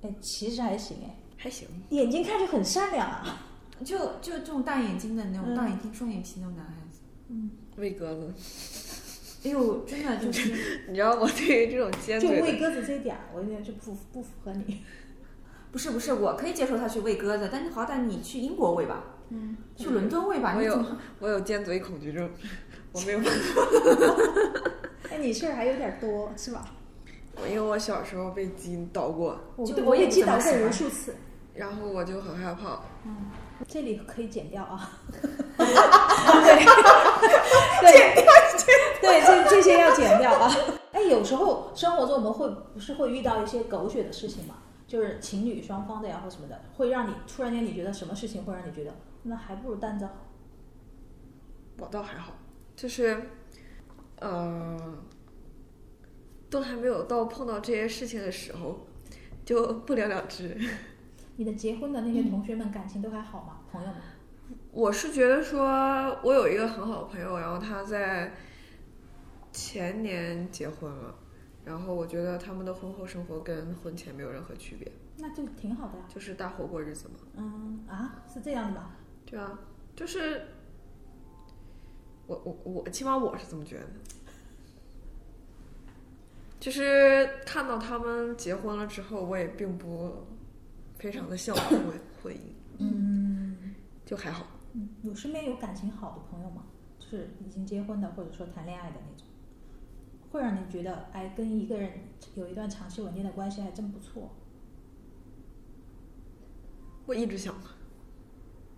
[0.00, 1.68] 哎，其实还行哎，还行。
[1.90, 3.46] 眼睛看着很善良啊。
[3.84, 8.32] 就就这种大眼睛的那种、嗯大眼睛双眼皮那种男孩子，嗯喂鸽子，
[9.44, 14.82] 哎呦，真的就是 你知道我对于这种尖就嘴就，喂鸽子这一点儿，我有点就不不符合你。
[15.72, 20.84] 不是不是，我可以接受他去喂鸽子，但是好歹你去英国喂吧，嗯，去伦敦喂吧，我有
[21.20, 22.28] 我有尖嘴恐惧症，
[22.92, 23.20] 我没有。
[25.10, 26.64] 哎，你事儿还有点多是吧？
[27.40, 31.14] 我因为我小时候被鸡倒过，我就我也我也击倒过无数次。
[31.54, 32.80] 然后我就很害怕。
[33.04, 33.30] 嗯
[33.68, 34.90] 这里可以剪掉啊。
[37.92, 38.24] 剪掉
[39.02, 40.50] 对，这这些要剪掉啊。
[40.92, 44.54] 哎，有时候生活中我们会不是会遇到一些狗血的事情嘛？
[44.90, 50.14] 就是情侣双方的呀或什么的，会让你突然间你觉得什么事情会让你觉得那还不如单着好。
[51.78, 52.32] 我倒还好，
[52.74, 53.22] 就是，
[54.18, 54.98] 呃，
[56.50, 58.80] 都还没有到碰到这些事情的时候，
[59.44, 60.58] 就不了了之。
[61.36, 63.60] 你的结婚的那些同学们感情都还好吗？
[63.70, 63.96] 朋友们？
[64.72, 68.32] 我是觉得说，我有一个很好的朋友，然后他在
[69.52, 71.14] 前年结婚了，
[71.70, 76.04] 然后我觉得他们的婚后生活跟婚前没有任何区别，那就挺好的呀。
[76.12, 77.14] 就是大伙过日子嘛。
[77.36, 78.96] 嗯啊，是这样的吧？
[79.24, 79.56] 对啊，
[79.94, 80.42] 就是
[82.26, 83.86] 我我我起码我是这么觉得，
[86.58, 90.26] 就是看到他们结婚了之后，我也并不
[90.98, 91.80] 非常的向往婚
[92.20, 92.38] 婚姻，
[92.78, 94.44] 嗯就还好。
[94.72, 96.64] 嗯，有身边有感情好的朋友吗？
[96.98, 99.26] 就是已经结婚的，或者说谈恋爱的那种，
[100.30, 101.90] 会让你觉得，哎，跟一个人
[102.34, 104.30] 有一段长期稳定的关系还真不错。
[107.06, 107.54] 我一直想，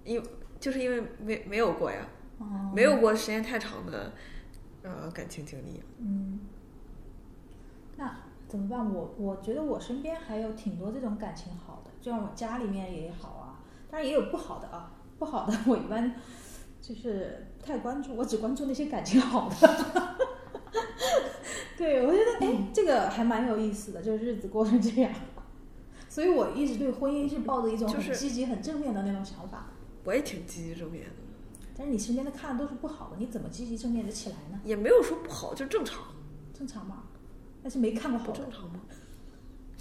[0.04, 0.26] 因为
[0.58, 4.12] 就是因为没没有过呀，哦，没有过时间太长的
[4.82, 5.82] 呃感情经历。
[5.98, 6.40] 嗯，
[7.96, 8.16] 那
[8.48, 8.92] 怎么办？
[8.92, 13.60] 我我觉得我身边还有挺多这种感情好的，就像我家里面也好啊，
[13.90, 14.94] 当然也有不好的啊。
[15.18, 16.14] 不好的 我一般
[16.80, 19.54] 就是不太关注，我只关注那些感情好的。
[21.76, 25.12] 对，我觉得哎，这个还蛮有意思的，就是日子过成这样。
[26.08, 29.66] 所以我一直对婚姻是抱着一种很积极、很正面的那种想法。
[30.04, 31.10] 我也挺积极正面的，
[31.76, 34.60] 但是你身边的看的都是不好的，你怎么积极正面的起来呢？
[34.64, 36.02] 也没有说不好，就正常，
[36.52, 37.04] 正常吗？
[37.62, 38.50] 但是没看过好的不正。
[38.50, 38.80] 常吗？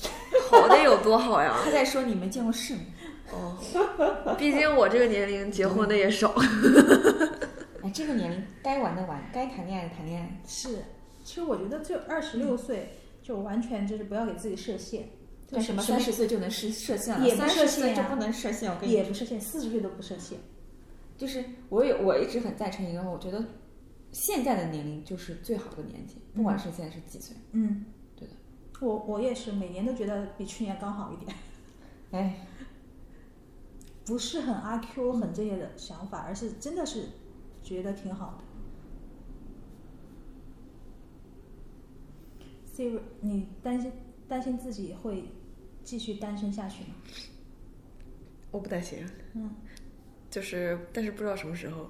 [0.49, 1.59] 好得有多好呀！
[1.63, 2.85] 他在说你没见过世面。
[3.33, 3.57] 哦，
[4.37, 6.33] 毕竟我这个年龄结婚的也少。
[7.81, 10.41] 哎，这个年龄该玩的玩，该谈恋爱的谈恋爱。
[10.47, 10.83] 是，
[11.31, 12.89] 其实我觉得就二十六岁，
[13.23, 15.07] 就完全就是不要给自己设限。
[15.61, 17.25] 什么三十岁就能设设限了？
[17.25, 18.69] 也不三设限呀十岁就不能设限？
[18.69, 20.37] 我跟你说，也不设限，四十岁都不设限。
[21.17, 23.41] 就是我有我一直很赞成一个，我觉得
[24.11, 27.33] 现在的年龄就是最好的年纪，不管是现在是几岁。
[27.53, 27.85] 嗯，
[28.17, 28.33] 对的。
[28.81, 31.33] 我我也是，每年都觉得比去年刚好一点，
[32.11, 32.45] 哎，
[34.05, 37.05] 不是很阿 Q 很这些的想法，而是真的是
[37.63, 38.43] 觉得挺好的。
[42.75, 43.91] Siri，你担心
[44.27, 45.25] 担心自己会
[45.83, 46.95] 继续单身下去吗？
[48.51, 49.49] 我不担心，嗯，
[50.29, 51.89] 就是但是不知道什么时候。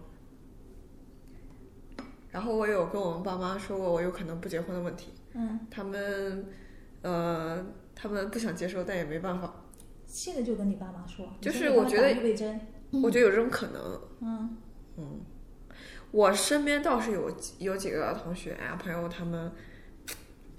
[2.30, 6.46] 然后我有跟我们爸妈说过我有可能不结婚的问题，嗯，他们，
[7.02, 9.66] 呃，他们不想接受，但也没办法。
[10.06, 12.08] 现在就跟你爸妈说，就是我觉得
[12.92, 14.02] 我觉得有这种可能。
[14.22, 14.58] 嗯
[14.98, 15.22] 嗯，
[16.12, 19.52] 我身边倒是有有几个同学呀、朋友，他们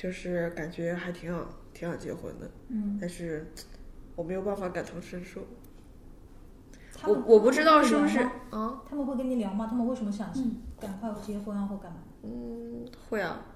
[0.03, 3.47] 就是感觉还挺想挺想结婚的，嗯，但是
[4.17, 5.41] 我没有办法感同身受。
[7.07, 8.19] 我我不知道是不是
[8.51, 8.83] 啊？
[8.85, 9.65] 他们会跟你聊吗？
[9.71, 11.99] 他们为什么想嗯赶快结婚啊，或干嘛？
[12.25, 13.47] 嗯，会啊，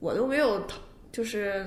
[0.00, 0.78] 我都没有谈，
[1.10, 1.66] 就是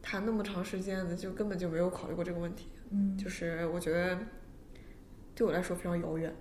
[0.00, 2.68] 谈那么长时间的，就根本就没有考虑过这个问题。
[2.88, 4.18] 嗯，就是我觉得
[5.34, 6.34] 对我来说非常遥远。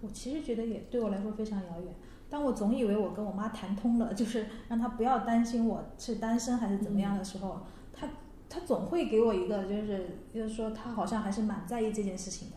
[0.00, 1.94] 我其实觉得也对我来说非常遥远。
[2.32, 7.60] 当我总以为我跟我妈谈通了，就是让她不要担心我是单身还是怎么样的时候，
[7.92, 8.08] 她
[8.48, 12.48] 她总会给我一个，就是就是说她好像还是蛮在意这件事情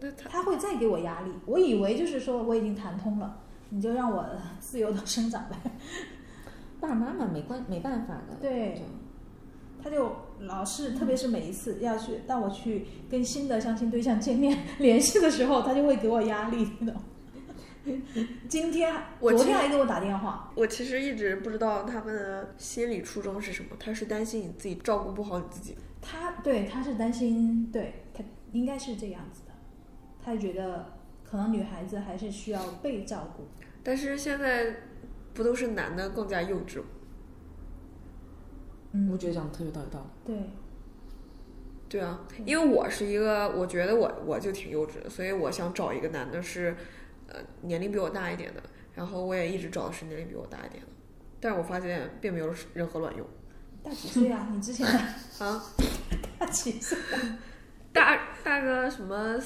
[0.00, 0.10] 的。
[0.28, 1.30] 她会再给我压力。
[1.46, 4.26] 我以为就是说我已经谈通了，你就让我
[4.58, 5.56] 自由的生长呗。
[6.80, 8.34] 爸爸妈妈没关没办法的。
[8.40, 8.80] 对就
[9.84, 17.00] 他就老是，特别是每一次要去当我去跟新的相亲对象见面 联系的时候，他就会给我压力那种。
[18.48, 25.76] 今天我昨天还给我打电话，我其实一直不知道他们的心理初衷是什么，他是担心你自己照顾不好你自己。
[26.00, 29.52] 他对他是担心，对他应该是这样子的，
[30.24, 30.92] 他觉得
[31.24, 33.44] 可能女孩子还是需要被照顾。
[33.82, 34.76] 但是现在
[35.34, 36.84] 不都是男的更加幼稚吗？
[38.92, 40.34] 嗯我觉得讲的特别道有道理。
[40.34, 40.50] 对，
[41.88, 46.76] 对啊，因为我是一个，我觉得我我就挺幼稚的，所以我想找一个男的是，
[47.32, 48.62] 呃，年龄比我大一点的，
[48.94, 50.88] 然后我也一直找的是年龄比我大一点的，
[51.40, 53.26] 但是我发现并没有任何卵用
[53.82, 54.48] 大几岁啊？
[54.52, 54.86] 你之前
[55.40, 55.62] 啊，
[56.38, 56.96] 大几岁？
[57.92, 59.38] 大大个什么，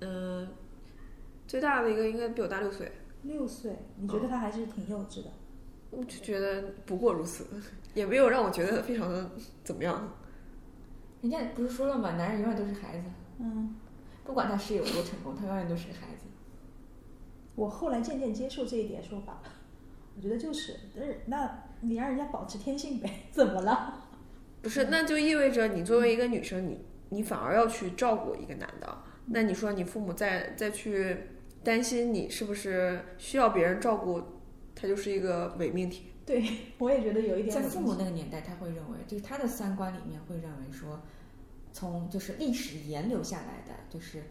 [0.00, 0.48] 嗯、
[1.46, 2.90] 最大的一个应该比我大六岁，
[3.22, 3.76] 六岁？
[3.96, 5.30] 你觉得他还是挺幼稚的？
[5.90, 7.46] 我就觉得不过如此，
[7.94, 9.30] 也没有让我觉得非常的
[9.62, 10.12] 怎么样。
[11.20, 12.12] 人家不是说了吗？
[12.12, 13.04] 男人永远都是孩子，
[13.38, 13.76] 嗯，
[14.24, 16.24] 不管他事业有多成功，他永远都是个孩子。
[17.54, 19.40] 我后来渐渐接受这一点说法，
[20.16, 24.08] 我觉得就是，但是那你让人家保持天性呗，怎么了？
[24.62, 26.78] 不是，那就意味着你作为一个女生，你
[27.10, 28.98] 你反而要去照顾一个男的。
[29.26, 31.16] 那你说你父母再再去
[31.62, 34.22] 担心你是不是需要别人照顾，
[34.74, 36.06] 他就是一个伪命题。
[36.24, 36.44] 对
[36.78, 41.00] 我也觉得有一点在父母那个年代，他会认为，就是他的三观里面会认为说，
[41.72, 44.22] 从就是历史沿流下来的，就是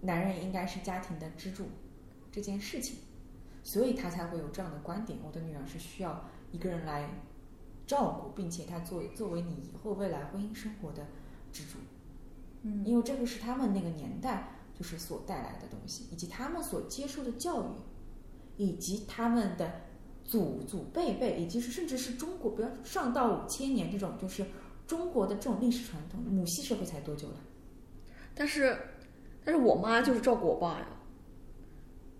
[0.00, 1.64] 男人应该是家庭的支柱
[2.32, 2.96] 这件事情，
[3.62, 5.18] 所以他才会有这样的观点。
[5.24, 7.08] 我的女儿是需要一个人来
[7.86, 11.06] 照顾，并且她作为作为你以后未来婚姻生活的
[11.52, 11.78] 支柱。
[12.62, 17.66] 嗯因为这个是他们那个年代就是所带来的东西，以及他们所接受的教育，
[18.56, 19.80] 以及他们的
[20.24, 24.46] 祖祖辈辈，以及是甚至是中国，不要上到五千年这种，就是
[24.86, 27.36] 中国的这种历史传统，母系社会才多久了？
[28.34, 28.78] 但是，
[29.44, 30.86] 但是我妈就是照顾我爸呀。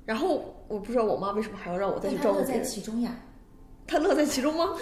[0.07, 3.15] 然后我不知道我妈为什么还要让我再去照顾别人，其中呀。
[3.87, 4.77] 她乐在其中吗？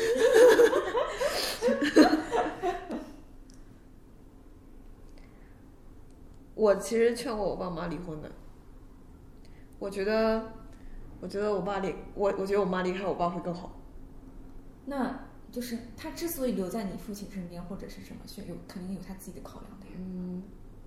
[6.54, 8.30] 我其实劝过我爸妈离婚的。
[9.78, 10.52] 我觉得，
[11.20, 13.78] 我觉得我爸离我，我觉得我妈离开我爸会更好。
[14.84, 19.92] 那就是他之所以留在你父亲身边，或者是什么，是有肯定有他自己的考量的呀。
[19.98, 20.42] 嗯，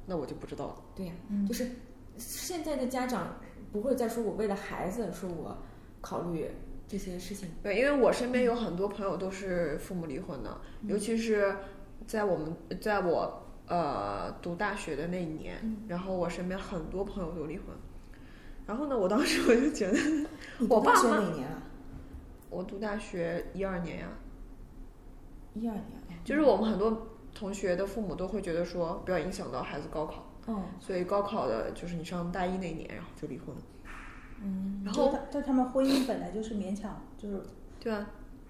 [0.06, 0.76] 那我就不知道了。
[0.94, 1.72] 对呀、嗯就是
[2.18, 3.38] 现在的家长
[3.72, 5.58] 不会再说我为了孩子说我
[6.02, 6.50] 考虑
[6.88, 7.50] 这些事情。
[7.64, 11.56] 对，因为我身边有很多朋友都是父母离婚的，尤其是
[12.06, 17.68] 在我们在我呃读大学的那一年，然后我身边很多朋友都离婚。
[18.68, 19.98] 然后呢，我当时我就觉得，
[20.60, 21.64] 你读大学我爸妈哪年啊？
[22.50, 24.08] 我读大学一二年呀，
[25.54, 26.20] 一二年啊。
[26.24, 33.62] 就是我们很多同学的父母都会觉得说，不要影响到孩子高考，哦，所以高考的就是你上大一那一年，然后就离婚了。
[34.44, 37.44] 嗯，然后但他们婚姻本来就是勉强，就是
[37.80, 38.10] 对啊，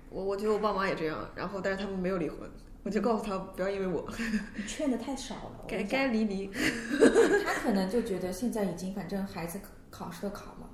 [0.10, 2.50] 我我觉得我爸妈也这样，然后但是他们没有离婚，
[2.84, 4.08] 我就告诉他不要因为我，
[4.56, 5.66] 你劝的太少了。
[5.68, 6.50] 该该离离。
[7.46, 10.70] 他可能就觉得现在已经反正孩子考试都考了，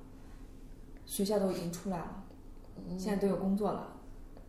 [1.05, 2.23] 学校都已经出来了，
[2.97, 3.97] 现在都有工作了，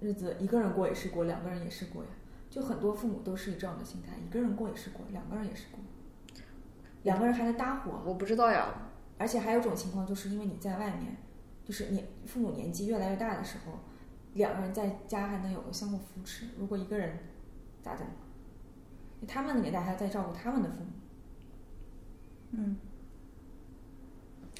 [0.00, 2.10] 日子一个人过也是过，两个人也是过呀。
[2.50, 5.78] 就很多父母都是以这样的心态，一个人过也是过，两个人也是过，
[7.02, 8.02] 两个人还能搭伙。
[8.04, 8.74] 我不知道呀，
[9.18, 11.16] 而且还有一种情况，就是因为你在外面，
[11.64, 13.72] 就是你父母年纪越来越大的时候，
[14.34, 16.46] 两个人在家还能有个相互扶持。
[16.58, 17.18] 如果一个人
[17.82, 18.06] 咋整？
[19.26, 20.90] 他们的年代还要再照顾他们的父母，
[22.52, 22.76] 嗯，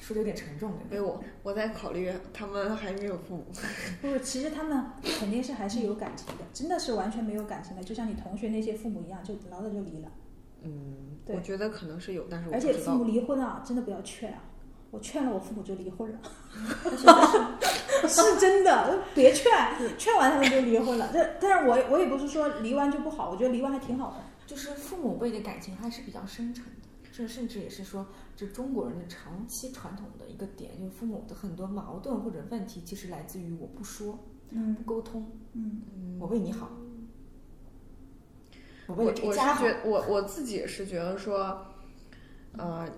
[0.01, 0.85] 说的有点沉重，对吧？
[0.91, 3.45] 因为我我在考虑他们还没有父母，
[4.01, 4.85] 不，其实他们
[5.17, 10.11] 肯定是还是有感情的，真的是完全没有感情的，就像你同学那些父母一样，就老早就离了。
[10.63, 13.03] 嗯，对我觉得可能是有，但是我而且父母。
[13.05, 14.43] 离婚啊，真的不要劝啊！
[14.91, 16.19] 我劝了我父母就离婚了，
[18.09, 19.51] 是真的，别劝，
[19.99, 21.11] 劝完他们就离婚了。
[21.13, 24.17] 这，但是我我也不是说离完就不好，我觉得离完还挺好的。
[24.47, 26.71] 就是父母辈的感情还是比较深沉的，
[27.11, 34.17] 这甚至也是说这中国人的长期传统的一个点，就是父母的很多矛盾或者问题，其实来自于我不说、
[34.49, 36.71] 嗯不沟通，嗯我为你好，
[38.89, 39.63] 我为我了这家好。
[39.63, 41.65] 我是觉我我自己是觉得说，
[42.57, 42.89] 呃，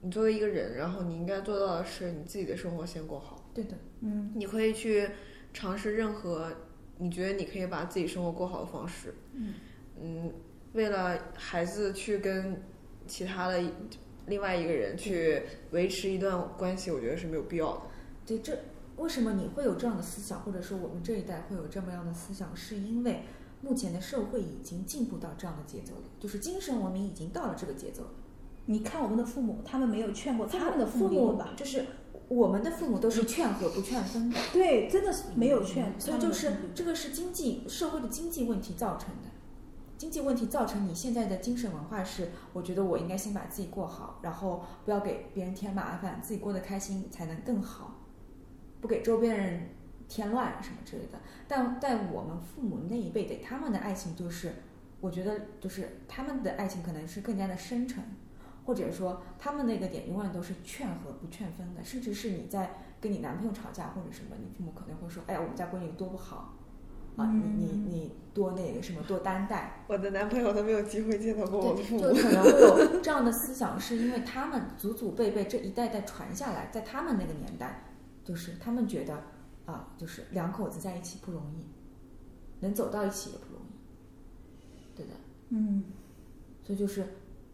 [0.00, 3.50] 你作为一个人，然后你应该做到的是你自己的生活先过好。
[3.52, 5.08] 对的，嗯你可以去
[5.52, 6.52] 尝试任何
[6.98, 9.14] 你觉得你可以把自己生活过好的方式。
[9.34, 9.54] 嗯
[10.00, 10.32] 嗯，
[10.74, 12.62] 为了孩子去跟
[13.06, 13.60] 其他的
[14.26, 17.82] 另外一个人去维持一段关系，我觉得是没有必要的。
[18.26, 18.56] 对，这
[18.96, 23.22] 为什么你会有这样的思想，或者说我们这一代会有这么样的思想，是因为
[23.62, 28.10] 目前的社会已经进步到这样的节奏了，就是精神文明已经到了这个节奏了。
[28.66, 31.54] 你看我们的父母，他们没有劝过他们的父父母吧？
[31.56, 31.86] 就是
[32.28, 35.98] 我们的父母都是劝和不劝分的，对，真的是没有劝。
[36.00, 39.30] 所以就是这个是经济社会的经济问题造成的。
[39.96, 47.94] 经济问题造成你现在的精神文化是，我觉得我应该先把自己过好，然后不要给别人添麻烦，自己过得开心才能更好，
[48.80, 49.70] 不给周边人
[50.08, 51.18] 添乱什么之类的。
[51.48, 54.52] 但在我们父母那一辈的，他们的爱情就是，
[55.00, 58.02] 我觉得就是他们的爱情可能是更加的深沉，
[58.64, 66.52] 或者说他们那个点永远都是劝和不劝分的，甚至是你在跟你男朋友吵架或者什么，你父母可能会说，哎呀，我们家闺女多不好。
[67.16, 72.14] 啊，你你你多那个什么多担待，我的男朋友都没有机会见到过我的父，母就。
[72.14, 77.84] 可能会有 这样的思想，是因为他们祖祖辈辈这一代代传下来，在他们那个年代，
[78.22, 79.18] 就是他们觉得
[79.66, 81.66] 啊，就是两口子在一起不容易，
[82.60, 85.12] 能走到一起也不容易，对的，
[85.50, 85.84] 嗯
[86.64, 87.02] 所以就是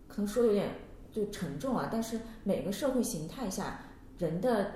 [0.07, 0.73] 可能说的有点
[1.11, 3.81] 就沉重啊，但是每个社会形态下
[4.19, 4.73] 人的。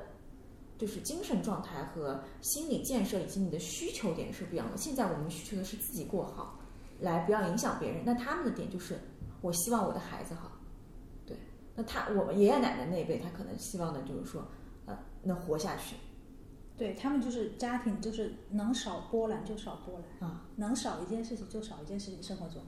[0.79, 4.77] 就是精神状态和心理建设以及你的需求点是不一样的。
[4.77, 6.61] 现在我们需求的是自己过好，
[7.01, 8.03] 来不要影响别人。
[8.05, 9.01] 那他们的点就是，
[9.41, 10.53] 我希望我的孩子好，
[11.25, 11.35] 对。
[11.75, 14.47] 那他我们爷爷奶奶那一辈，他可能希望的就是说，
[14.85, 15.97] 呃，能活下去
[16.77, 20.47] 对他们就是家庭，就是能少波澜就少波澜，啊。
[20.57, 22.63] 能少一件事情就少一件事情，生活中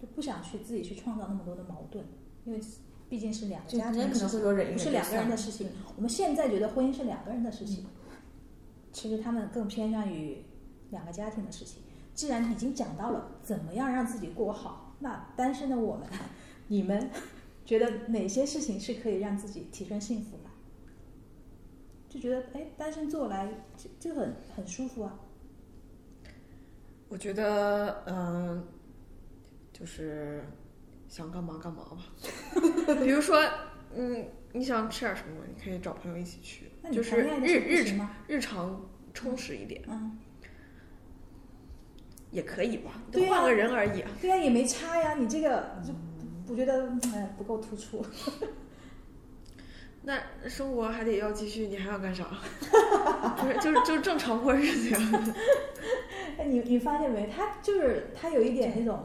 [0.00, 2.04] 就不想去自己去创造那么多的矛盾，
[2.44, 2.60] 因为
[3.08, 5.68] 毕竟是两个家庭可能会，说忍一忍不是两个人的事情。
[5.96, 7.86] 我们现在觉得婚姻是两个人的事情，
[8.92, 10.44] 其实他们更偏向于
[10.90, 11.82] 两个家庭的事情。
[12.14, 16.08] 既然已经讲到了怎么样让自己过好，那单身的我们，
[16.66, 17.10] 你们
[17.64, 20.37] 觉得哪些事情是可以让自己提升幸福的？
[22.18, 25.14] 就觉得哎，单身做来就就很很舒服啊。
[27.08, 28.66] 我觉得，嗯、
[29.72, 30.42] 就是
[31.08, 31.98] 想干嘛干嘛吧。
[33.02, 33.40] 比如说，
[33.94, 37.98] 嗯，你想吃点什么，你可以找朋友一起去就是日日？
[38.26, 40.18] 日常充实一点嗯，
[42.32, 44.10] 也可以吧，对呀换个人而已啊。
[44.20, 45.14] 对呀、也没差呀。
[45.14, 45.94] 你这个就
[46.50, 48.04] 我觉得哎不够突出。
[50.08, 52.24] 那生活还得要继续，你还要干啥？
[53.36, 54.98] 不是，就是就是正常过日子呀。
[56.38, 57.26] 哎，你你发现没？
[57.26, 58.98] 他就是他有一点那种，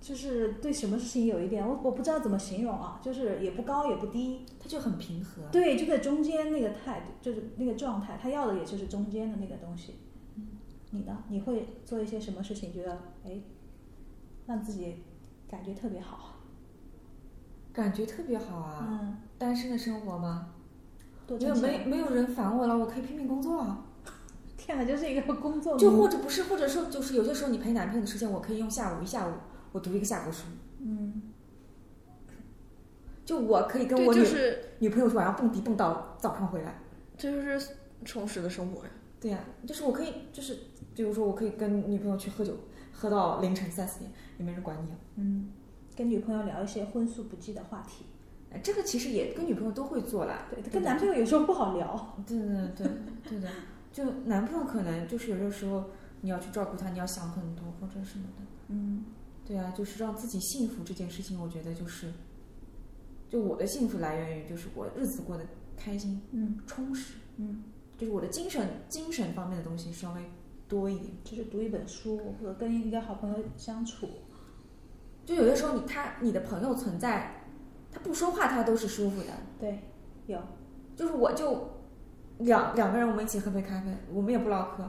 [0.00, 5.42] 就是对什么事情有一点，我我不知道怎么形容啊，就是也不高也不低，他就很平和。
[5.52, 10.00] 对，就在中间那个态度，就是那个状态，他要的也就是中间的那个东西。
[10.34, 10.48] 嗯，
[10.90, 11.22] 你呢？
[11.28, 13.40] 你会做一些什么事情，觉得哎，
[14.46, 15.04] 让自己
[15.48, 16.34] 感觉特别好？
[17.72, 18.88] 感觉特别好啊！
[18.90, 20.48] 嗯，单身的生活吗？
[21.28, 23.84] 没有没没有人烦我了，我可以拼命工作啊！
[24.56, 29.32] 天哪，就是一个工作就或者不是，或者说就是有些时候你陪男朋友的时间，我可以用下午一下午，
[29.72, 30.44] 我读一个下午书。
[30.80, 31.22] 嗯，
[33.26, 36.80] 就我可以跟，我女、就是女朋友晚上蹦迪蹦到早上回来。
[37.16, 37.72] 这就是
[38.04, 38.90] 充实的生活呀。
[39.20, 40.56] 对呀、就是我可以，就是
[40.94, 42.54] 比如说我可以跟女朋友去喝酒，
[42.92, 44.96] 喝到凌晨三四点，也没人管你啊。
[45.16, 45.50] 嗯，
[45.94, 48.06] 跟女朋友聊一些荤素不忌的话题。
[48.50, 50.46] 哎这个其实也跟女朋友都会做啦。
[50.50, 52.16] 对，跟男朋友有时候不好聊。
[52.26, 52.46] 对对
[52.76, 52.86] 对
[53.28, 53.48] 对的，
[53.92, 55.84] 就男朋友可能就是有的时候
[56.20, 58.44] 你要去照顾他，你要想很多或者什么的。
[58.68, 59.04] 嗯
[59.46, 62.12] 对啊，就是让自己幸福这件事情，我觉得就是，
[63.30, 67.62] 就我的幸福来源于就是我日子过得开心嗯充实，嗯，
[67.96, 70.20] 就是我的精神精神方面的东西稍微
[70.68, 71.10] 多一点。
[71.24, 74.08] 就是读一本书，或者跟一个好朋友相处。
[75.24, 77.37] 就有的时候你他你的朋友存在，
[77.98, 79.28] 他不说话他都是舒服的。
[79.58, 79.76] 对，
[80.26, 80.38] 有。
[80.94, 81.68] 就是我就
[82.38, 84.88] 两两个人我们一起喝杯咖啡，我们也不唠嗑，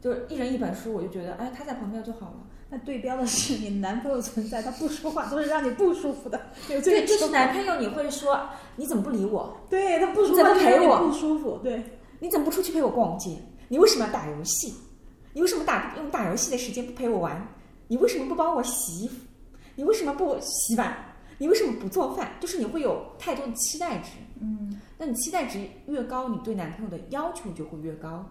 [0.00, 2.36] 就是一人一本书，我就觉得哎他在旁边就好了。
[2.68, 6.40] 那对标的是你男朋友存在，他不说话都是让你不舒服的。
[6.66, 8.40] 对，就是男朋友你会说
[8.76, 9.56] 你怎么不理我？
[9.68, 11.58] 对他不说你怎么话陪我不舒服。
[11.62, 11.82] 对，
[12.20, 13.36] 你怎么不出去陪我逛街？
[13.68, 14.74] 你为什么要打游戏？
[15.32, 17.46] 你为什么打用打游戏的时间不陪我玩？
[17.86, 19.14] 你为什么不帮我洗衣服？
[19.76, 21.05] 你为什么不洗碗？
[21.38, 22.32] 你为什么不做饭？
[22.40, 24.10] 就是你会有太多的期待值。
[24.40, 28.24] 嗯，那你期待值越高，你对男朋友的要求就会越高。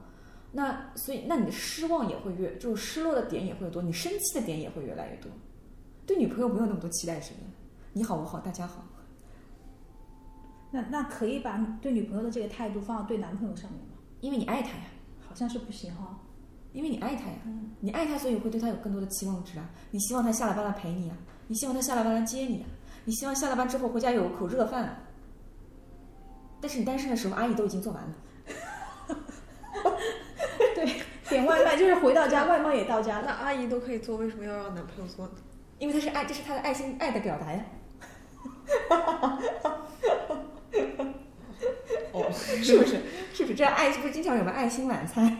[0.52, 5.32] 那所以，那你的失望也会越，就是失落的点也会多，你生气的点也会越来越多。
[6.06, 7.40] 对女朋友没有那么多期待值的，
[7.94, 8.86] 你好我好大家好。
[10.72, 13.98] 那那可以把对女朋友的这个态度放到对男朋友上面吗？
[14.22, 14.86] 因为你爱他呀，
[15.28, 16.20] 好像是不行哈。
[16.74, 19.70] 因为你爱他呀，嗯你爱他，所以会对他有更多的期望值啊。
[19.92, 22.68] 你希望他下了班来陪你啊，你希望他下了班来接你啊，
[23.06, 24.98] 你希望下了班之后回家有口热饭啊。
[26.60, 28.10] 但是你单身的时候，阿姨都已经做完了。
[30.74, 33.32] 对，点外卖就是回到家，外卖也到家那。
[33.32, 35.34] 阿姨都可以做，为什么要让男朋友做呢？
[35.78, 37.64] 因为他是爱，这是他的爱心爱的表达呀。
[42.12, 43.02] 哦， 是不是？
[43.34, 43.56] 是不是？
[43.56, 45.38] 这爱是不是经常有个爱心晚餐、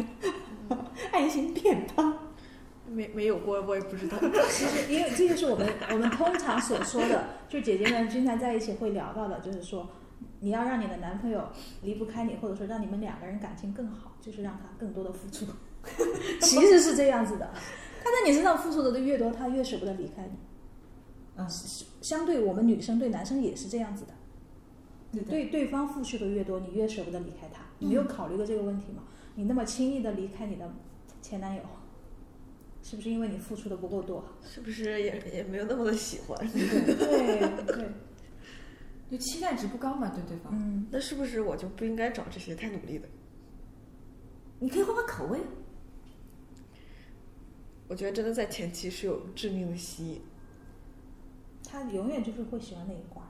[1.12, 2.25] 爱心便当？
[2.96, 4.18] 没没有过，我也不知道。
[4.50, 9.88] 其实，因为这就是我们 我们通常所说的，就姐姐们经常在一起会聊到的，就是说，
[10.40, 11.50] 你要让你的男朋友
[11.82, 15.46] 离不开你，或者说让你们两个人感情更好，就是让他更多的付出。
[16.42, 17.54] 其实是这样子的，
[18.02, 20.38] 他在你身上付出的越多，他越舍不得离开你。
[21.38, 21.46] 嗯，
[22.02, 24.14] 相对我们女生对男生也是这样子的，
[25.12, 27.62] 你对对方付出的越多，你越舍不得离开他。
[27.78, 29.04] 你没有考虑过这个问题吗？
[29.36, 30.74] 你那么轻易的离开你的
[31.22, 31.62] 前男友，
[32.88, 34.24] 是不是因为你付出的不够多？
[34.48, 36.38] 是不是也也没有那么的喜欢？
[36.52, 37.90] 对对，
[39.10, 40.54] 就期待值不高嘛，对对方。
[40.54, 43.08] 嗯，那是不是我就不应该找这些太努力的？
[44.60, 45.40] 你可以换换口味。
[47.88, 50.22] 我觉得真的在前期是有致命的吸引。
[51.68, 53.24] 他永远就是会喜欢那一挂。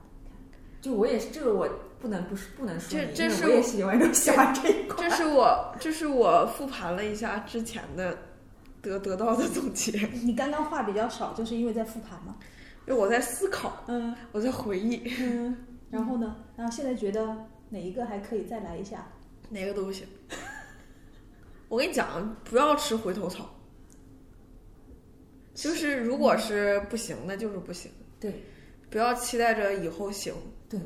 [0.82, 1.66] 就我也是，这个我
[1.98, 5.08] 不能不说不能说这这是我我也是永远都喜欢这一块。
[5.08, 8.18] 这是我这是我复盘了一下之前的
[8.86, 9.90] 得得到的总结，
[10.22, 12.36] 你刚刚话比较少，就是因为在复盘嘛。
[12.86, 15.56] 为我在思考，嗯我在回忆，嗯。
[15.90, 16.36] 然后呢？
[16.56, 17.36] 然后现在觉得
[17.68, 19.06] 哪一个还可以再来一下？
[19.50, 20.06] 哪个都不行。
[21.68, 23.48] 我跟你讲，不要吃回头草。
[25.54, 27.90] 就是如果是不行，那就是不行。
[28.20, 28.44] 对
[28.88, 30.32] 不要期待着以后行。
[30.68, 30.78] 对，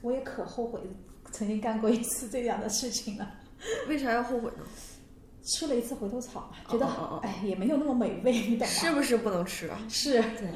[0.00, 0.80] 我也可后悔
[1.30, 3.34] 曾经干过一次这样的事情了。
[3.88, 4.64] 为啥要后悔呢？
[5.42, 6.86] 吃了一次回头草嘛，觉得
[7.22, 8.72] 哎也没有那么美味， 你懂吗？
[8.72, 9.78] 是不是不能吃啊？
[9.88, 10.48] 是对，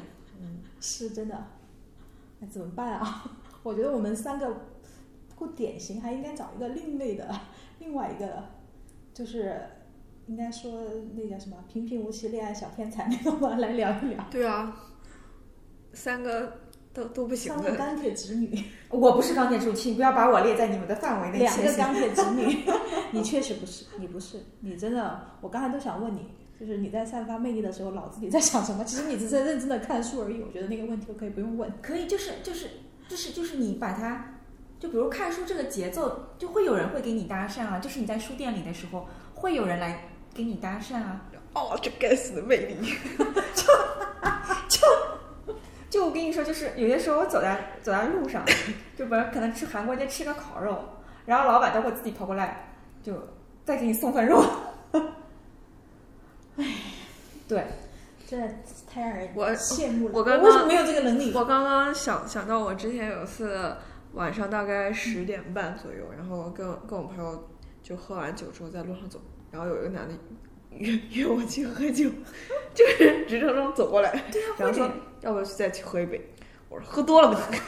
[0.79, 1.47] 是真的，
[2.39, 3.23] 那怎么办啊？
[3.63, 4.49] 我觉得我们三个
[5.29, 7.29] 不够典型，还应该找一个另类的，
[7.79, 8.45] 另外一个
[9.13, 9.59] 就是
[10.27, 10.71] 应该说
[11.15, 14.25] 那叫什么平平无奇恋爱小天才那种吧，来聊一聊。
[14.31, 14.73] 对啊，
[15.93, 16.59] 三个
[16.93, 17.53] 都都不行。
[17.53, 21.39] 三个钢铁直女，我不是钢铁直女，请不要把我列在你们的范围内。
[21.39, 22.63] 两个钢铁直女，
[23.13, 28.83] 你确实不是，你不是，你真的，我刚才都想问你，就是你在散发魅力的时候，脑子里在想什么？
[28.83, 30.41] 其实你只是在认真的看书而已。
[30.41, 31.71] 我觉得那个问题我可以不用问。
[31.81, 32.69] 可以，就是就是
[33.07, 34.39] 就是就是你把它，
[34.79, 41.25] 就比如看书这个节奏，就会有人会给你搭讪啊，就是你在书店里的时候，会有人来给你搭讪啊。
[41.53, 42.75] 哦，这该死的魅力！
[45.89, 48.45] 就我跟你说，就是有些时候我走在走在路上，
[48.95, 50.77] 就比如可能吃韩国街吃个烤肉，
[51.25, 52.76] 然后老板都会自己跑过来，
[53.07, 53.13] 就
[53.63, 54.43] 再给你送份肉。
[56.57, 56.65] 唉，
[57.47, 57.65] 对，
[58.27, 58.53] 真的
[58.85, 60.13] 太让人我羡慕了。
[60.13, 61.31] 我刚刚为什么没有这个能力？
[61.33, 63.77] 我刚刚想想到，我之前有一次
[64.11, 67.47] 晚上大概十点半左右，然后跟跟我朋友
[67.81, 70.13] 就喝完酒之后在路上走，然后有一个男的
[70.71, 72.09] 约约我去喝酒，
[72.75, 74.25] 就是直冲冲走过来，
[74.57, 74.91] 然后说
[75.21, 76.19] 要不要去再去喝一杯？
[76.67, 77.61] 我说喝多了不行，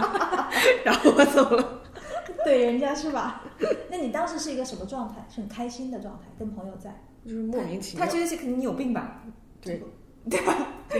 [0.82, 1.81] 然后我走了。
[2.44, 3.44] 对人家是吧？
[3.90, 5.26] 那你当时是一个什么状态？
[5.28, 7.02] 是很开心的状态，跟朋友在。
[7.24, 9.22] 就是莫名其妙他，觉得这肯定你有病吧？
[9.60, 9.80] 对，
[10.28, 10.68] 对吧？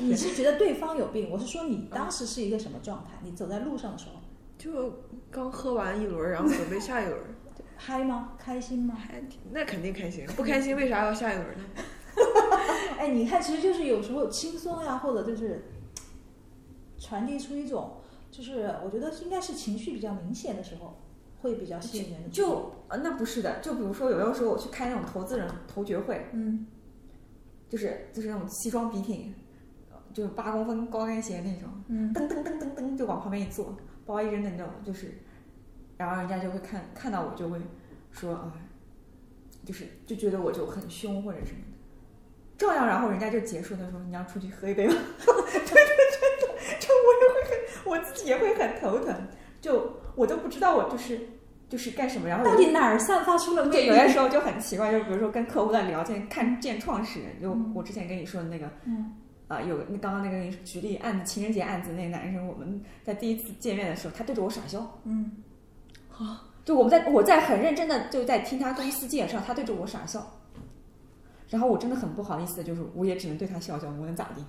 [0.00, 1.28] 你是觉得对方有病？
[1.30, 3.10] 我是说你当时是一个什么状态？
[3.22, 4.20] 你走在路上的时候
[4.56, 5.02] 就
[5.32, 7.18] 刚喝完一轮，然后准备下一轮，
[7.76, 8.34] 嗨吗？
[8.38, 8.94] 开心吗？
[8.94, 11.64] 还挺那肯定开心，不开心为啥要下一轮呢？
[12.96, 15.64] 哎，你看，其实就是有时候轻松呀，或者就是
[16.98, 17.96] 传递出一种，
[18.36, 20.96] 就是我觉得应该是情绪比较明显的时候，
[21.40, 22.28] 会比较吸引人。
[22.32, 26.66] 就呃，那不是的，就比如说有的时候我去开那种投资人投决会，嗯
[27.68, 29.32] 就是就是那种西装笔挺，
[29.92, 35.12] 呃就是八公分高跟鞋那种，嗯噔噔噔噔噔就往旁边一坐，包一扔的那种，就是，
[35.96, 37.60] 然后人家就会看看到我就会
[38.10, 38.52] 说啊，
[39.64, 41.78] 就是就觉得我就很凶或者什么的，
[42.58, 44.94] 照样然后人家就结束的时候，你要出去喝一杯吗？
[47.94, 49.14] 我自己也会很头疼，
[49.60, 51.20] 就我都不知道我就是
[51.68, 53.86] 就是干什么，然后到底哪儿散发出了魅对，力？
[53.88, 59.14] 有些时候就很奇怪，就比如说跟客户在聊天，看见创始人，就我之前跟你说的那个，嗯
[59.46, 65.30] 啊、有那刚刚那个举例案子，情人节案子，那个男生，我们在第一次见面的时候，他对着我傻笑，嗯，
[66.64, 70.26] 就我们在我在很认真的就在听他公司介绍，他对着我傻笑，
[71.50, 74.42] 然后我真的很不好意思的，就是我也只能对他笑笑，我能咋地？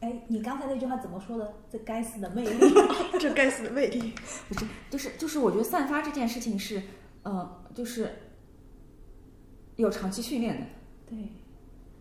[0.00, 1.54] 哎，你刚才那句话怎么说的？
[1.70, 2.74] 这该死的魅力！
[3.18, 4.12] 这该死的魅力！
[4.48, 6.80] 不是就是就是我觉得散发这件事情是，
[7.24, 8.10] 呃，就是
[9.76, 10.66] 有长期训练的，
[11.10, 11.18] 对，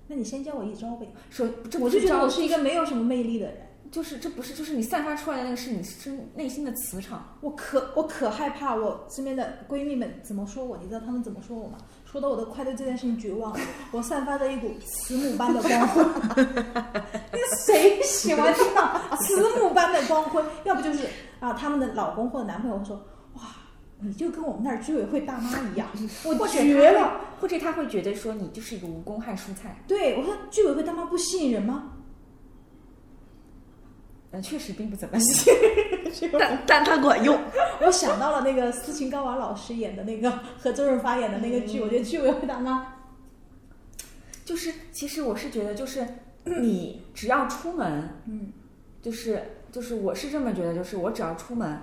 [0.07, 1.07] 那你先教我一招呗。
[1.31, 3.57] 说这我就觉得我是一个没有什么魅力的人，
[3.91, 7.37] 就是这不是就是你散发出来的那个是你身内心的磁场。
[7.41, 11.79] 我可我可害怕我身边的闺蜜们怎么说我，你知道她们怎么说我吗？
[12.09, 13.59] 说到我的快对这件事情绝望了。
[13.91, 16.03] 我散发着一股慈母般的光辉，
[17.31, 20.41] 那谁喜欢听到慈母般的光辉？
[20.63, 21.07] 要不就是
[21.39, 22.95] 啊，他们的老公或者男朋友会说，
[23.33, 23.41] 哇，
[23.99, 25.87] 你就跟我们那儿居委会大妈一样，
[26.23, 27.21] 我绝了。
[27.39, 31.91] 或者他会觉得说你就是一个无公害蔬菜，对我说，居委会大妈不吸引人吗？
[34.31, 35.55] 呃，确实并不怎么吸引。
[36.39, 37.39] 但但它管用。
[37.81, 42.95] 我想到了那个斯琴高娃老师演的那个和周润发演的那个剧，我觉得剧委会大妈，
[44.43, 46.05] 就是其实我是觉得，就是
[46.43, 48.51] 你只要出门，嗯，
[49.01, 49.41] 就是
[49.71, 51.79] 就是我是这么觉得，就是我只要出门，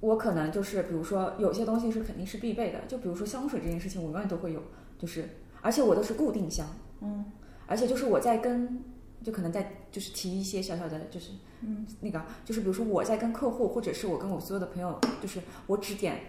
[0.00, 4.62] 我可能就是比如说有些东西是肯定是必备的，就比如说香水这件事情，我永远都会有，
[4.98, 5.28] 就是
[5.60, 6.66] 而且我都是固定香，
[7.00, 7.24] 嗯，
[7.66, 8.84] 而且就是我在跟。
[9.22, 11.86] 就可能在就是提一些小小的，就是嗯。
[12.00, 16.20] 那个就是比如说我在跟客户，或者是我跟我所有的朋友，就是我只点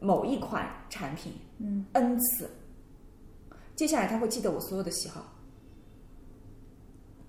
[0.00, 1.84] 某一款产品嗯。
[1.92, 2.50] n 次，
[3.76, 5.24] 接下来他会记得我所有的喜好，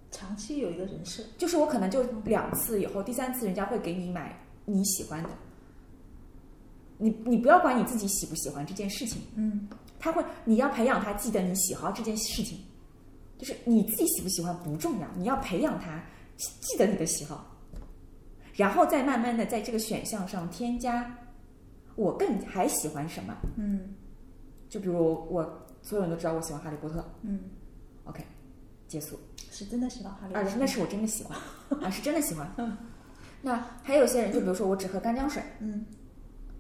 [0.09, 5.29] 长期有一个人设，就是我可能就两次以后，第三次人家会给你买你喜欢的，
[6.97, 9.69] 你你不要管你自己喜不喜欢这件事情，嗯。
[10.03, 12.57] 他会你要培养他记得你喜好这件事情，
[13.41, 15.99] 就是你自己喜不喜欢不重要，你要培养他
[16.37, 17.43] 记得你的喜好，
[18.53, 21.11] 然后再慢慢的在这个选项上添加
[21.95, 23.95] 我更还喜欢什么，嗯
[24.69, 27.39] 就比如我所有人都知道我喜欢哈利波特嗯
[28.03, 28.23] ，，OK，
[28.87, 29.19] 结束。
[29.49, 31.35] 是真的喜欢哈利啊波，特，那是我真的喜欢，
[31.81, 32.47] 啊，是真的喜欢。
[32.57, 32.77] 嗯
[33.41, 35.83] 那还有些人，就比如说我只喝干姜水，嗯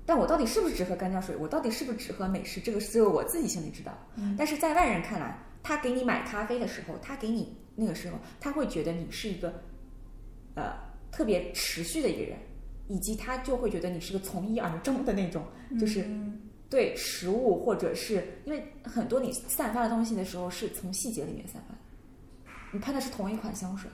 [0.03, 1.35] 但我到底是不是只喝干姜水？
[1.37, 2.59] 我到底是不是只喝美式？
[2.59, 3.95] 这个只有我自己心里知道。
[4.15, 9.61] 嗯但是在外人看来，他给你买咖啡的时候，他给你那个时候，他会觉得你是一个
[10.55, 10.73] 呃
[11.11, 12.37] 特别持续的一个人，
[12.87, 15.45] 以及他就会觉得你是个从一而终的那种，
[15.79, 21.79] 就是嗯对食物或者是因为很多你散发的东西的时候是从细节里面散发的，
[22.71, 23.91] 你喷的是同一款香水，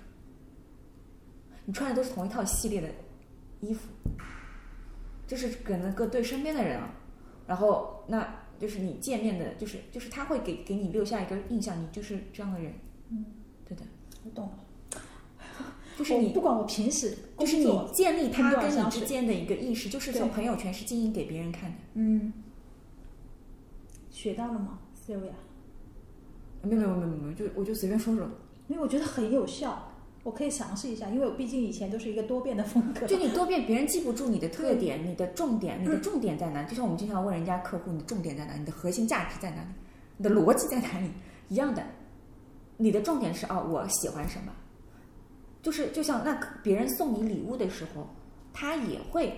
[1.65, 2.88] 你穿的都是同一套系列的
[3.61, 3.89] 衣服，
[5.26, 6.93] 这是可能个对身边的人啊，
[7.47, 8.28] 然后那
[8.60, 12.74] 就是你见面的，就是就是他会给给你留下一个印象，你就是这样的人，
[13.10, 13.26] 嗯，
[13.68, 13.84] 对的，
[14.24, 14.60] 我懂了。
[15.97, 22.32] 就是你不管我平时就是你建立他跟你之间的一个意识，就是从朋友圈是经营给别人看的，嗯，
[24.12, 25.32] 学到了吗，Sylvia？
[26.62, 28.30] 没有没有没有没有，就我就随便说说。
[28.68, 29.87] 因为我觉得很有效。
[30.28, 33.08] 我可以尝试一下，因为我毕竟以前都是一个多变的风格。
[33.08, 36.62] 就你多变，别人记不住你的特点、你的重点、你的重点在哪？
[36.64, 38.54] 就像我们经常问人家客户，你的重点在哪？
[38.56, 39.70] 你的核心价值在哪里？
[40.18, 41.10] 你的逻辑在哪里？
[41.48, 41.82] 一样的，
[42.76, 44.52] 你的重点是哦，我喜欢什么？
[45.62, 48.06] 就是就像那别人送你礼物的时候，
[48.52, 49.34] 他也会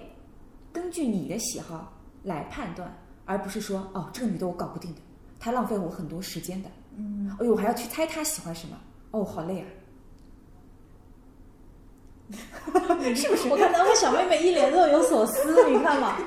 [0.73, 2.91] 根据你的喜好来判断，
[3.25, 5.01] 而不是说哦，这个女的我搞不定的，
[5.39, 6.69] 她浪费我很多时间的。
[6.97, 8.75] 嗯，哎呦，我还要去猜她喜欢什么，
[9.11, 9.67] 哦，好累啊。
[13.15, 13.49] 是不是？
[13.49, 16.17] 我看到我小妹妹一脸若有所思，你看嘛。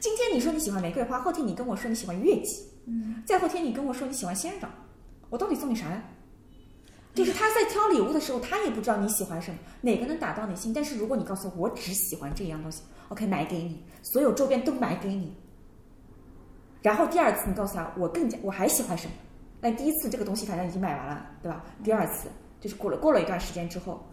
[0.00, 4.70] 今天你说你喜欢玫瑰花，后天你跟我说你喜欢月季，嗯，再后天你跟我说你喜欢仙人掌，
[5.28, 6.02] 我到底送你啥呀？
[7.14, 10.72] 就是他在挑礼物的时候，他也不知道你喜欢什么，哪个能打到你心。
[10.72, 15.36] 但是如果你告诉我，我只喜欢这样东西，OK，买给你，所有周边都买给你。
[16.80, 19.12] 然后第二次你告诉他，我更加我还喜欢什么？
[19.60, 21.64] 那第一次这个东西反正已经买完了，对吧？
[21.82, 22.28] 第二次
[22.60, 24.06] 就是过了过了一段时间之后，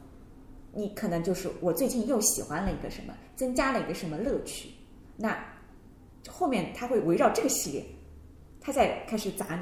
[0.75, 4.69] 你可能就是我最近又喜欢了一个什么，增加了一个什么乐趣，
[5.15, 5.37] 那
[6.27, 7.85] 后面他会围绕这个系列，
[8.59, 9.61] 他再开始砸你。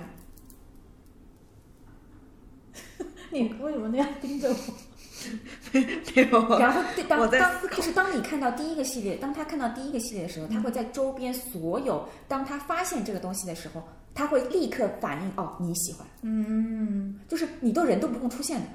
[3.32, 4.56] 你为什么那样盯着我？
[5.72, 6.60] 没有。
[6.60, 13.82] 然后对当当就是当你看到第一个系列，当他看到第一个系列的时候，他会在周边所有，当他发现这个东西的时候，
[14.14, 18.68] 他会立刻反应哦你喜欢，嗯，就是你都人都不用出现的，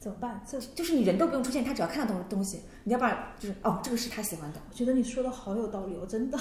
[0.00, 0.42] 怎么办？
[0.48, 6.38] 这就是你人都不用出现，他只要看到东东西，你要把就是哦这个是他喜欢的，我觉得你说的好有道理哦，真的。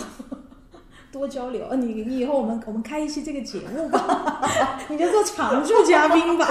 [1.11, 4.39] 多交流，你你以后我们我们开一期这个节目吧，
[4.87, 6.47] 你就做常驻嘉宾吧。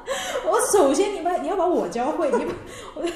[0.50, 2.54] 我首先你把你要把我教会，你把
[2.96, 3.06] 我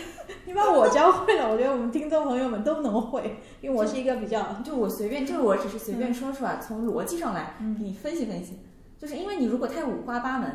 [0.44, 8.58] 你把我教会了，我觉得我们听众朋友们都能会，因为我是一个比较就我随便，这个我只是随便说说啊，从逻辑上来你分析分析，
[8.98, 10.52] 就是因为你如果太五花八门，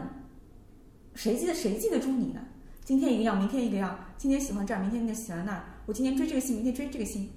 [1.16, 2.42] 谁记得谁记得住你呢？
[2.88, 7.30] 今天一个样，明天一个样，今天喜欢这儿，明天就喜欢那儿，我今天追这个星，明天追这个星，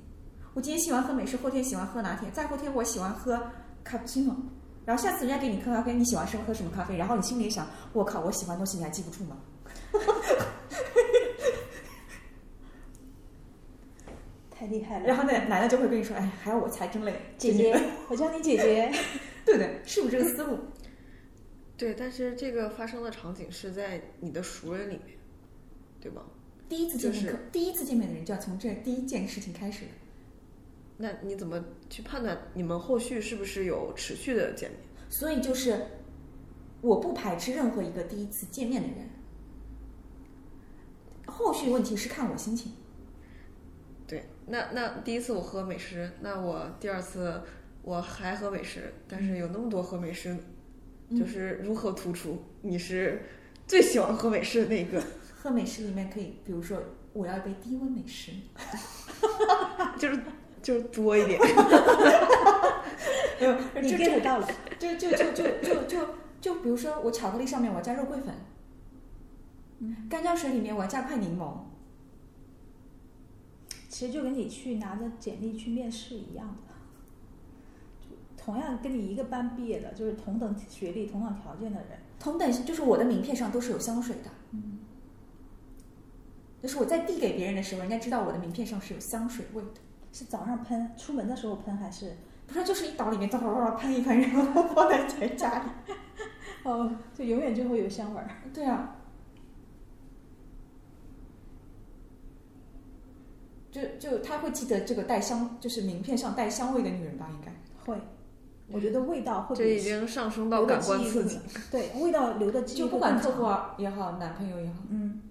[0.55, 3.51] 我今天喜欢喝美式，后天喜欢喝拿铁，再后天我喜欢喝
[3.83, 4.37] 卡布奇诺，
[4.85, 9.39] 然后下次人家给你喝咖啡，你喜欢什么喝什么咖啡，然后你心里想，我靠，我喜欢的东西你还记不住吗？
[14.57, 15.07] 太厉害了。
[15.09, 17.77] 然后那男的就会跟你说，哎，还要我猜，真累，姐姐，
[18.09, 18.93] 我叫你姐姐。
[19.45, 19.83] 对不对？
[19.85, 20.61] 是不是这个思路？
[21.77, 25.17] 对，但是这个发生的场景是在你的熟人里面，
[26.01, 26.23] 对吧？
[26.69, 29.85] 第一次见面，就是第一次见面的人就要从这第一件事情开始。
[30.99, 34.81] 那你怎么去判断你们后续是不是有持续的见面？
[35.09, 35.87] 所以就是，
[36.81, 39.09] 我不排斥任何一个第一次见面的人。
[41.27, 42.73] 后续问题是看我心情。
[44.07, 47.41] 对，那那第一次我喝美式，那我第二次
[47.83, 50.37] 我还喝美式，但是有那么多喝美式，
[51.11, 53.23] 就是如何突出你是
[53.67, 55.03] 最喜欢喝美式的那个，
[55.43, 56.79] 喝美式里面可以，比如说
[57.15, 58.31] 我要一杯低温美式，
[59.99, 60.21] 就是
[60.63, 61.41] 就是多一点。
[63.41, 64.47] 没有，你就 get 到了，
[64.79, 66.07] 就就就就就就
[66.43, 68.35] 就比如说我巧克力上面我要加肉桂粉，
[69.79, 71.55] 嗯干胶水里面我要加块柠檬，
[73.89, 76.75] 其实就跟你去拿着简历去面试一样的，
[78.07, 84.31] 就同样跟你一个班毕业的，就是同等学历、同等条件的人，同等就是我的名片上都是有香水的。
[84.53, 84.70] 嗯，
[86.63, 89.81] 就是我在递给别人的时候，人家知道我的名片上是有香水味的。
[90.13, 92.17] 是早上喷，出门的时候喷还是？
[92.47, 95.95] 不是，就是一倒里面，哗哗哗喷一喷，然后放在家里。
[96.65, 98.29] 哦，就永远就会有香味儿。
[98.53, 98.97] 对啊，
[103.71, 107.29] 就就他会记得这个带香，就是名片上带香味的女人吧？
[107.33, 107.53] 应该。
[107.87, 107.97] 会，
[108.69, 111.39] 我觉得味道会这已经上升到感官刺激。
[111.71, 113.47] 对味道留的记忆就不管客户
[113.81, 115.23] 也好，男朋友也好，嗯，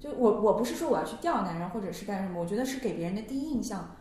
[0.00, 3.96] 就我我不是说我要去钓男人或者是干什么，我觉得是给别人的第一印象，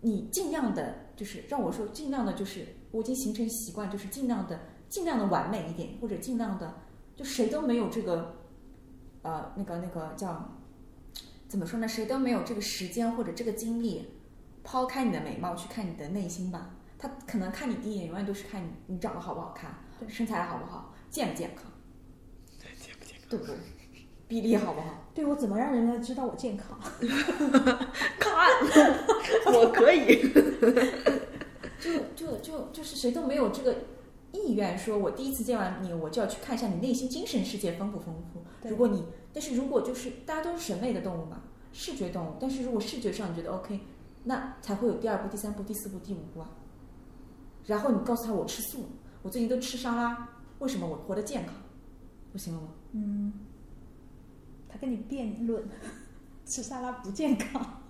[0.00, 6.74] 你尽量的，就是让我说尽量的，就是我已经形成习惯，就是尽量的尽量的完美一点，或者尽量的，
[7.14, 8.34] 就谁都没有这个，
[9.22, 10.58] 呃，那个那个叫
[11.46, 11.86] 怎么说呢？
[11.86, 14.08] 谁都没有这个时间或者这个精力，
[14.64, 16.70] 抛开你的美貌去看你的内心吧。
[16.98, 19.72] 他可能看你第一眼，永远都是看你你长得好不好看，
[20.08, 21.70] 身材好不好，健不健康，
[22.58, 23.28] 健不健康？
[23.28, 23.54] 对不对？
[24.26, 25.03] 比例好不好？
[25.14, 26.76] 对我怎么让人家知道我健康？
[28.18, 28.34] 看，
[29.54, 30.32] 我可以。
[31.78, 33.76] 就就就就是谁都没有这个
[34.32, 38.42] 意愿，说我第一次见完你，我就要去看一下你内心精神世界丰不丰富。
[38.68, 41.42] 如果你，但是如果就是大家都是审美的动物嘛，
[41.72, 43.78] 视觉动物，但是如果视觉上你觉得 OK，
[44.24, 46.48] 那才会有第二步、第三步、第四步、第五步啊。
[47.66, 48.86] 然后你告诉他我吃素，
[49.22, 51.54] 我最近都吃沙拉，为什么我活得健康？
[52.32, 52.68] 不行了吗？
[52.92, 53.32] 嗯，
[54.74, 55.62] 他跟你辩论
[56.44, 57.80] 吃沙拉不健康。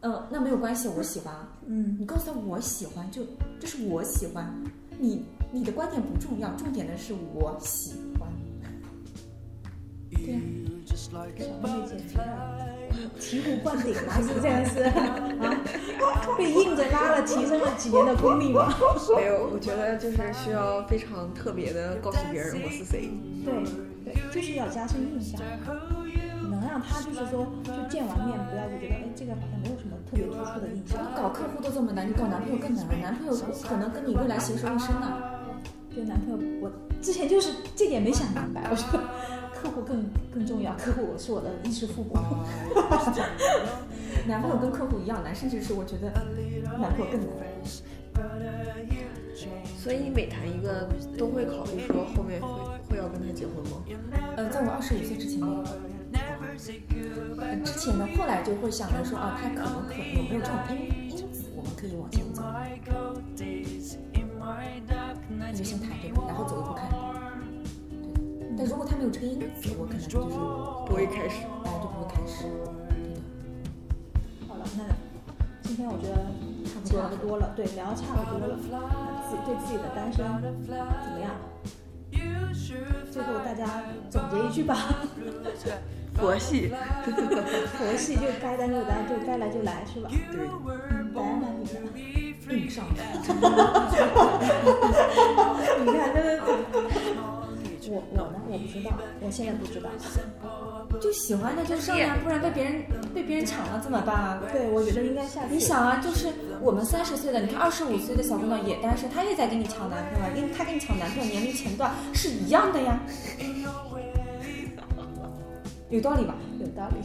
[0.00, 1.32] 嗯，那没有关系，我喜欢。
[1.64, 3.22] 嗯，你告诉他我喜欢，就
[3.60, 4.52] 这是我喜欢。
[4.98, 8.28] 你你的观点不重要，重点的是我喜欢。
[10.10, 10.40] 对呀、
[10.94, 11.30] 小妹
[11.62, 12.18] 妹姐姐
[13.20, 15.56] 醍醐灌顶嘛，是这样是 啊？
[16.36, 18.68] 被硬着拉了，提升了几年的功力嘛？
[19.16, 23.10] 没有，我觉得就是需要非常特别的告诉别人我是谁。
[23.44, 23.54] 对
[24.04, 26.03] 对，就是要加深印象，能
[26.74, 30.98] 让他就是说，就见完面不要就觉得，哎，这个好像没有什么特别突出的印象。
[31.14, 32.94] 搞客户都这么难，你搞男朋友更难了。
[33.00, 35.22] 男朋友可能跟你未来携手一生呢。
[35.94, 38.98] 就男朋友，我之前就是这点没想明白，我说
[39.54, 40.04] 客户更
[40.34, 42.10] 更重要，客户是我的衣食父母。
[44.26, 46.10] 男朋友跟客户一样难，甚至是我觉得
[46.80, 47.30] 男朋友更难。
[49.78, 52.48] 所以你每谈一个都会考虑说后面会
[52.90, 53.84] 会要跟他结婚吗？
[54.36, 55.62] 呃，在我二十五岁之前没有。
[57.40, 62.42] 呃之前呢，后来就会想着说啊，他可能可有没有这种因因子，我们可以往前走。
[65.36, 66.96] 那就先谈这个，然后走一步看一步。
[68.38, 70.36] 对但如果他没有这个因子，我可能就是
[70.86, 71.44] 不会开始。
[71.64, 72.46] 哎，就不会开始。
[74.46, 74.84] 好了，那
[75.62, 76.14] 今天我觉得
[76.84, 78.78] 差不多了，对，聊得差不多了，那
[79.28, 80.24] 自己对自己的单身
[80.64, 81.34] 怎么样？
[83.10, 84.76] 最后大家总结一句吧，
[86.14, 86.70] 佛系，
[87.76, 90.10] 佛系就该单就单，就该来就来，是吧？
[90.30, 91.78] 对，嗯，来那你呢？
[92.50, 92.84] 硬上。
[92.90, 92.96] 你
[95.92, 96.40] 看，真的
[97.80, 98.90] 是我我呢，我不知道，
[99.20, 99.88] 我现在不知道。
[101.00, 104.40] 就喜欢的就上呀，不然被别人被别人抢了怎么办啊？
[104.52, 105.48] 对，我觉得应该下次。
[105.50, 106.28] 你想啊，就是
[106.60, 113.00] 我们三十岁的，你看二十五岁的小姑娘也单身，她也在跟你抢男朋友啊，因为她跟你抢男朋友年龄前段是一样的呀，
[115.94, 116.34] 有道理吧？
[116.58, 116.96] 有道理，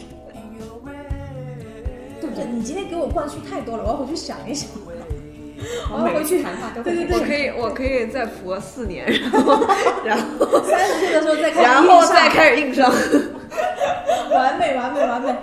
[2.19, 2.45] 对不对？
[2.51, 4.67] 你今天给我灌输太多了，我要回去想一想。
[5.91, 9.67] 我要回去谈话都对对对，我可以我可以再佛四年， 然后
[10.03, 12.89] 然后三十岁的时候再开始然后再开始硬上。
[14.33, 15.35] 完美，完美，完美！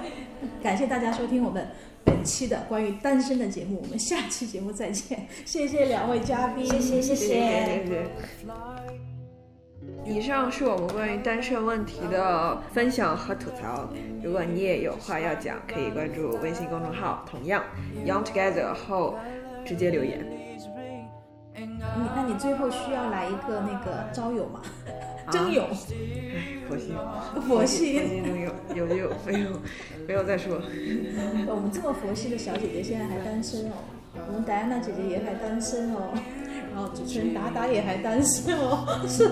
[0.61, 1.68] 感谢大家收听我们
[2.05, 5.28] 本期的关于单身的节目，我们下期节目再见。
[5.44, 9.05] 谢谢两位嘉宾，谢谢谢谢谢谢谢。
[10.09, 13.88] 以上是我们关于单身问题的分享和吐槽。
[14.22, 17.62] 如果你也有话要讲，可以关注微信公众号，同样
[18.07, 19.16] Young Together 后
[19.64, 20.24] 直接留言。
[21.59, 24.61] 你那你最后需要来一个那个招友吗？
[25.30, 26.94] 征友，哎，佛系，
[27.48, 29.50] 佛系佛系能有有就有，没有
[30.07, 30.61] 没有再说。
[31.46, 33.74] 我们这么佛系的小姐姐现在还单身哦，
[34.28, 36.12] 我们戴安娜姐姐也还单身哦，
[36.76, 39.26] 然后主持人达达也还担心哦是。